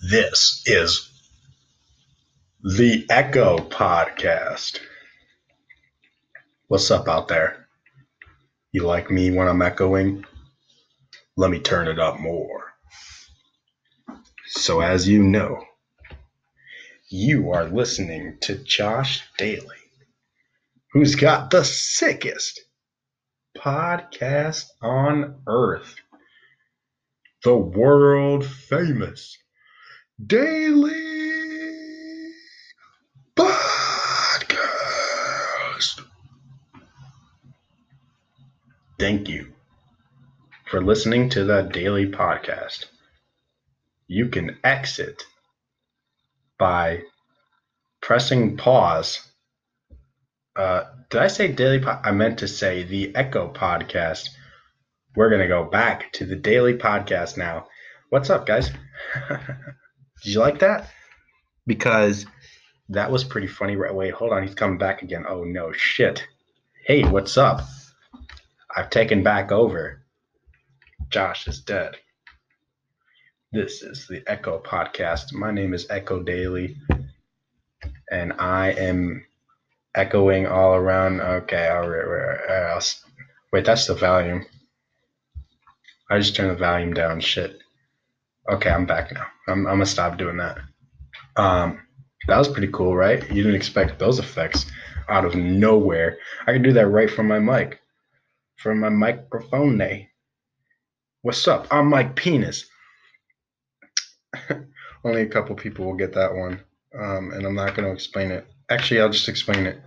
This 0.01 0.63
is 0.65 1.09
the 2.61 3.05
Echo 3.09 3.57
Podcast. 3.57 4.79
What's 6.67 6.91
up 6.91 7.07
out 7.07 7.29
there? 7.29 7.67
You 8.73 8.83
like 8.83 9.09
me 9.09 9.31
when 9.31 9.47
I'm 9.47 9.61
echoing? 9.61 10.25
Let 11.37 11.49
me 11.49 11.59
turn 11.59 11.87
it 11.87 11.97
up 11.97 12.19
more. 12.19 12.73
So, 14.47 14.81
as 14.81 15.07
you 15.07 15.23
know, 15.23 15.63
you 17.11 17.51
are 17.51 17.65
listening 17.65 18.37
to 18.39 18.55
Josh 18.55 19.21
Daly, 19.37 19.75
who's 20.93 21.15
got 21.15 21.49
the 21.49 21.65
sickest 21.65 22.61
podcast 23.57 24.63
on 24.81 25.41
earth. 25.45 25.95
The 27.43 27.57
world 27.57 28.45
famous 28.45 29.37
Daly 30.25 30.93
Podcast. 33.35 33.59
Thank 38.97 39.27
you 39.27 39.51
for 40.65 40.81
listening 40.81 41.27
to 41.31 41.43
the 41.43 41.63
Daly 41.63 42.07
Podcast. 42.07 42.85
You 44.07 44.29
can 44.29 44.57
exit 44.63 45.25
by 46.61 47.01
pressing 48.03 48.55
pause. 48.55 49.27
Uh, 50.55 50.83
did 51.09 51.19
I 51.19 51.27
say 51.27 51.51
daily? 51.51 51.79
Po- 51.79 51.99
I 52.03 52.11
meant 52.11 52.37
to 52.39 52.47
say 52.47 52.83
the 52.83 53.15
Echo 53.15 53.51
podcast. 53.51 54.29
We're 55.15 55.31
gonna 55.31 55.47
go 55.47 55.63
back 55.63 56.13
to 56.13 56.25
the 56.27 56.35
Daly 56.35 56.75
podcast 56.75 57.35
now. 57.35 57.65
What's 58.09 58.29
up, 58.29 58.45
guys? 58.45 58.69
Did 60.23 60.33
you 60.33 60.39
like 60.39 60.59
that? 60.59 60.87
Because 61.65 62.27
that 62.89 63.11
was 63.11 63.23
pretty 63.23 63.47
funny. 63.47 63.75
Right? 63.75 63.95
Wait, 63.95 64.13
hold 64.13 64.31
on. 64.31 64.43
He's 64.45 64.53
coming 64.53 64.77
back 64.77 65.01
again. 65.01 65.25
Oh 65.27 65.43
no, 65.43 65.71
shit. 65.71 66.23
Hey, 66.85 67.03
what's 67.03 67.37
up? 67.39 67.61
I've 68.75 68.91
taken 68.91 69.23
back 69.23 69.51
over. 69.51 70.03
Josh 71.09 71.47
is 71.47 71.59
dead. 71.59 71.97
This 73.53 73.83
is 73.83 74.07
the 74.07 74.23
Echo 74.27 74.61
Podcast. 74.63 75.33
My 75.33 75.51
name 75.51 75.73
is 75.73 75.85
Echo 75.89 76.23
Daly, 76.23 76.77
and 78.09 78.31
I 78.39 78.71
am 78.71 79.25
echoing 79.93 80.47
all 80.47 80.75
around. 80.75 81.19
Okay, 81.19 81.67
all 81.67 81.89
right, 81.89 82.07
right, 82.07 82.71
I'll, 82.71 82.81
wait, 83.51 83.65
that's 83.65 83.87
the 83.87 83.95
volume. 83.95 84.45
I 86.09 86.19
just 86.19 86.33
turned 86.33 86.51
the 86.51 86.55
volume 86.55 86.93
down. 86.93 87.19
Shit. 87.19 87.59
Okay, 88.49 88.69
I'm 88.69 88.85
back 88.85 89.11
now. 89.11 89.27
I'm, 89.49 89.67
I'm 89.67 89.73
gonna 89.73 89.85
stop 89.85 90.17
doing 90.17 90.37
that. 90.37 90.57
Um, 91.35 91.81
that 92.27 92.37
was 92.37 92.47
pretty 92.47 92.71
cool, 92.71 92.95
right? 92.95 93.21
You 93.29 93.43
didn't 93.43 93.57
expect 93.57 93.99
those 93.99 94.17
effects 94.17 94.65
out 95.09 95.25
of 95.25 95.35
nowhere. 95.35 96.19
I 96.47 96.53
can 96.53 96.61
do 96.61 96.71
that 96.71 96.87
right 96.87 97.11
from 97.11 97.27
my 97.27 97.39
mic, 97.39 97.81
from 98.59 98.79
my 98.79 98.87
microphone. 98.87 99.75
Nay. 99.75 100.07
What's 101.21 101.49
up? 101.49 101.67
I'm 101.69 101.89
Mike 101.89 102.15
Penis. 102.15 102.70
Only 105.03 105.21
a 105.21 105.27
couple 105.27 105.55
people 105.55 105.85
will 105.85 105.95
get 105.95 106.13
that 106.13 106.33
one, 106.33 106.59
um, 106.97 107.31
and 107.33 107.45
I'm 107.45 107.55
not 107.55 107.75
going 107.75 107.87
to 107.87 107.93
explain 107.93 108.31
it. 108.31 108.45
Actually, 108.69 109.01
I'll 109.01 109.09
just 109.09 109.29
explain 109.29 109.65
it. 109.65 109.81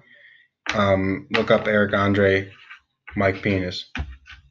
Um, 0.74 1.26
look 1.30 1.50
up 1.50 1.66
Eric 1.66 1.94
Andre, 1.94 2.50
Mike 3.16 3.42
Penis, 3.42 3.90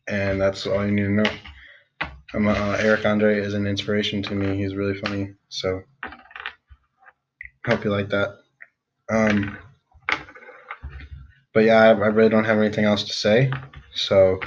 and 0.07 0.39
that's 0.39 0.65
all 0.65 0.85
you 0.85 0.91
need 0.91 1.03
to 1.03 1.11
know. 1.11 1.31
I'm, 2.33 2.47
uh, 2.47 2.77
Eric 2.79 3.05
Andre 3.05 3.39
is 3.39 3.53
an 3.53 3.67
inspiration 3.67 4.23
to 4.23 4.35
me. 4.35 4.57
He's 4.57 4.75
really 4.75 4.99
funny, 4.99 5.33
so 5.49 5.81
I 6.03 6.11
hope 7.67 7.83
you 7.83 7.91
like 7.91 8.09
that. 8.09 8.37
Um, 9.11 9.57
but 11.53 11.65
yeah, 11.65 11.77
I, 11.77 11.87
I 11.89 12.07
really 12.07 12.29
don't 12.29 12.45
have 12.45 12.57
anything 12.57 12.85
else 12.85 13.03
to 13.03 13.13
say, 13.13 13.51
so 13.93 14.39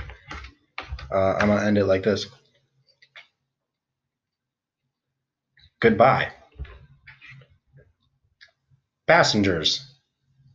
uh, 1.13 1.35
I'm 1.35 1.49
gonna 1.49 1.65
end 1.65 1.79
it 1.79 1.85
like 1.85 2.03
this. 2.03 2.27
Goodbye. 5.79 6.33
Passengers, 9.07 9.87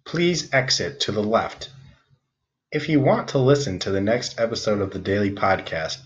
please 0.03 0.51
exit 0.51 1.01
to 1.01 1.11
the 1.11 1.21
left. 1.21 1.69
If 2.71 2.89
you 2.89 3.01
want 3.01 3.27
to 3.29 3.37
listen 3.37 3.77
to 3.79 3.91
the 3.91 4.01
next 4.01 4.39
episode 4.39 4.81
of 4.81 4.89
the 4.89 4.99
Daly 4.99 5.29
Podcast, 5.29 5.99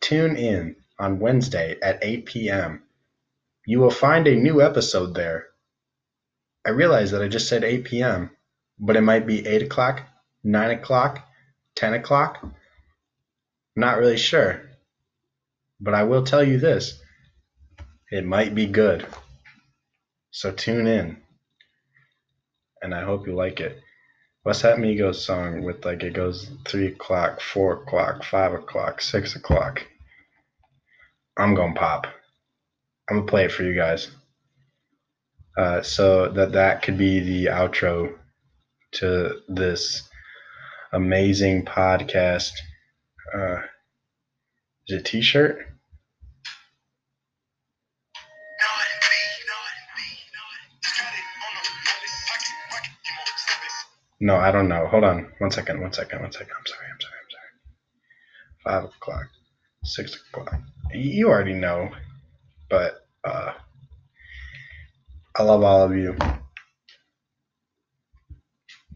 tune 0.00 0.36
in 0.36 0.76
on 0.98 1.18
Wednesday 1.18 1.76
at 1.82 1.98
8 2.00 2.24
p.m. 2.24 2.82
You 3.66 3.78
will 3.78 3.90
find 3.90 4.26
a 4.26 4.36
new 4.36 4.62
episode 4.62 5.14
there. 5.14 5.48
I 6.64 6.70
realize 6.70 7.10
that 7.10 7.22
I 7.22 7.28
just 7.28 7.48
said 7.48 7.64
8 7.64 7.84
p.m., 7.84 8.30
but 8.78 8.96
it 8.96 9.02
might 9.02 9.26
be 9.26 9.46
8 9.46 9.64
o'clock, 9.64 10.00
9 10.44 10.70
o'clock, 10.70 11.28
10 11.74 11.92
o'clock. 11.92 12.42
Not 13.76 13.98
really 13.98 14.16
sure. 14.16 14.62
But 15.78 15.92
I 15.92 16.04
will 16.04 16.24
tell 16.24 16.42
you 16.42 16.58
this 16.58 17.01
it 18.12 18.26
might 18.26 18.54
be 18.54 18.66
good. 18.66 19.06
So 20.30 20.52
tune 20.52 20.86
in. 20.86 21.16
And 22.82 22.94
I 22.94 23.02
hope 23.04 23.26
you 23.26 23.34
like 23.34 23.58
it. 23.58 23.80
What's 24.42 24.62
that 24.62 24.76
Migos 24.76 25.14
song 25.14 25.62
with 25.62 25.84
like 25.86 26.02
it 26.02 26.12
goes 26.12 26.50
3 26.66 26.88
o'clock, 26.88 27.40
4 27.40 27.82
o'clock, 27.84 28.22
5 28.24 28.52
o'clock, 28.52 29.00
6 29.00 29.36
o'clock? 29.36 29.86
I'm 31.38 31.54
to 31.56 31.72
pop. 31.72 32.06
I'm 33.08 33.24
to 33.24 33.30
play 33.30 33.46
it 33.46 33.52
for 33.52 33.62
you 33.62 33.74
guys. 33.74 34.10
Uh, 35.56 35.80
so 35.80 36.28
that 36.28 36.52
that 36.52 36.82
could 36.82 36.98
be 36.98 37.20
the 37.20 37.46
outro 37.46 38.14
to 38.92 39.40
this 39.48 40.06
amazing 40.92 41.64
podcast. 41.64 42.52
Uh, 43.34 43.60
is 44.86 44.98
it 44.98 45.04
t-shirt? 45.06 45.71
No, 54.22 54.36
I 54.36 54.52
don't 54.52 54.68
know. 54.68 54.86
Hold 54.86 55.02
on. 55.02 55.32
One 55.38 55.50
second. 55.50 55.80
One 55.80 55.92
second. 55.92 56.20
One 56.20 56.30
second. 56.30 56.52
I'm 56.56 56.64
sorry. 56.64 56.86
I'm 56.92 57.00
sorry. 57.00 57.14
I'm 57.24 57.30
sorry. 57.32 58.82
Five 58.82 58.84
o'clock. 58.84 59.26
Six 59.82 60.14
o'clock. 60.14 60.54
You 60.94 61.28
already 61.28 61.54
know, 61.54 61.90
but 62.70 63.04
uh, 63.24 63.54
I 65.34 65.42
love 65.42 65.64
all 65.64 65.82
of 65.82 65.96
you. 65.96 66.16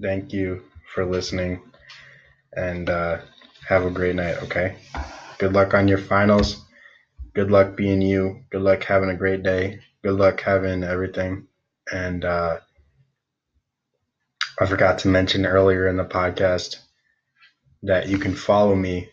Thank 0.00 0.32
you 0.32 0.62
for 0.94 1.04
listening, 1.04 1.60
and 2.52 2.88
uh, 2.88 3.18
have 3.68 3.84
a 3.84 3.90
great 3.90 4.14
night. 4.14 4.36
Okay. 4.44 4.76
Good 5.38 5.52
luck 5.52 5.74
on 5.74 5.88
your 5.88 5.98
finals. 5.98 6.64
Good 7.34 7.50
luck 7.50 7.76
being 7.76 8.00
you. 8.00 8.44
Good 8.50 8.62
luck 8.62 8.84
having 8.84 9.10
a 9.10 9.16
great 9.16 9.42
day. 9.42 9.80
Good 10.04 10.14
luck 10.14 10.40
having 10.40 10.84
everything. 10.84 11.48
And 11.92 12.24
uh, 12.24 12.58
I 14.58 14.64
forgot 14.64 15.00
to 15.00 15.08
mention 15.08 15.44
earlier 15.44 15.86
in 15.86 15.98
the 15.98 16.04
podcast 16.04 16.76
that 17.82 18.08
you 18.08 18.18
can 18.18 18.34
follow 18.34 18.74
me. 18.74 19.10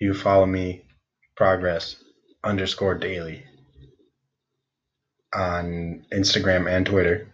You 0.00 0.12
follow 0.12 0.46
me, 0.46 0.84
progress 1.36 2.02
underscore 2.42 2.94
daily 2.96 3.44
on 5.32 6.04
Instagram 6.12 6.68
and 6.68 6.84
Twitter. 6.84 7.32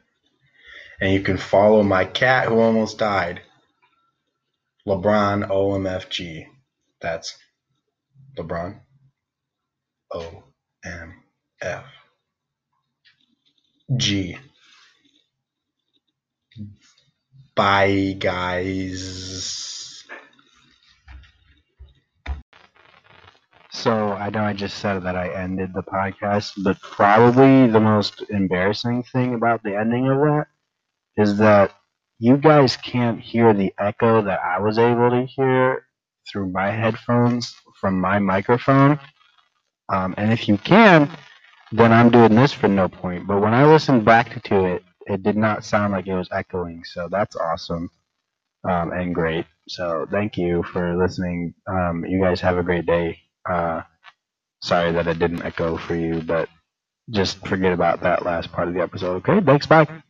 And 1.01 1.13
you 1.13 1.23
can 1.23 1.39
follow 1.39 1.83
my 1.83 2.05
cat 2.05 2.49
who 2.49 2.61
almost 2.61 2.99
died, 2.99 3.41
LeBron 4.87 5.49
OMFG. 5.49 6.47
That's 7.01 7.37
LeBron 8.37 8.81
O 10.13 10.45
Bye, 17.57 18.17
guys. 18.19 20.05
So 23.71 24.13
I 24.13 24.31
know 24.31 24.45
I 24.45 24.53
just 24.55 24.79
said 24.79 25.03
that 25.05 25.17
I 25.17 25.29
ended 25.31 25.75
the 25.75 25.83
podcast, 25.83 26.53
but 26.63 26.81
probably 26.81 27.67
the 27.67 27.81
most 27.81 28.23
embarrassing 28.31 29.03
thing 29.05 29.35
about 29.35 29.63
the 29.63 29.77
ending 29.77 30.09
of 30.09 30.19
that 30.21 30.47
is 31.17 31.39
that 31.39 31.73
you 32.19 32.37
guys 32.39 32.77
can't 32.77 33.21
hear 33.21 33.53
the 33.53 33.75
echo 33.79 34.23
that 34.23 34.41
I 34.41 34.61
was 34.61 34.79
able 34.79 35.11
to 35.11 35.27
hear 35.27 35.87
through 36.31 36.51
my 36.53 36.71
headphones 36.71 37.55
from 37.81 38.01
my 38.01 38.19
microphone. 38.19 38.99
Um, 39.93 40.15
and 40.17 40.33
if 40.33 40.49
you 40.49 40.59
can, 40.59 41.11
then 41.73 41.93
I'm 41.93 42.11
doing 42.11 42.35
this 42.35 42.53
for 42.53 42.69
no 42.69 42.89
point. 42.89 43.27
But 43.27 43.41
when 43.41 43.55
I 43.55 43.67
listened 43.67 44.05
back 44.05 44.43
to 44.45 44.65
it, 44.67 44.85
it 45.07 45.23
did 45.23 45.37
not 45.37 45.65
sound 45.65 45.93
like 45.93 46.07
it 46.09 46.17
was 46.17 46.29
echoing. 46.33 46.85
So 46.85 47.09
that's 47.11 47.37
awesome 47.37 47.91
um, 48.69 48.93
and 48.93 49.15
great. 49.15 49.47
So 49.69 50.07
thank 50.11 50.37
you 50.37 50.63
for 50.73 50.97
listening. 50.97 51.55
Um, 51.67 52.05
you 52.07 52.21
guys 52.21 52.41
have 52.41 52.59
a 52.59 52.63
great 52.63 52.87
day. 52.87 53.19
Uh, 53.51 53.83
sorry 54.63 54.93
that 54.93 55.09
it 55.09 55.19
didn't 55.21 55.45
echo 55.45 55.77
for 55.79 55.97
you, 55.97 56.23
but 56.23 56.49
just 57.11 57.47
forget 57.47 57.73
about 57.73 58.03
that 58.03 58.25
last 58.25 58.53
part 58.53 58.69
of 58.69 58.75
the 58.75 58.83
episode. 58.83 59.17
Okay, 59.29 59.41
thanks. 59.45 59.67
Bye. 59.67 60.03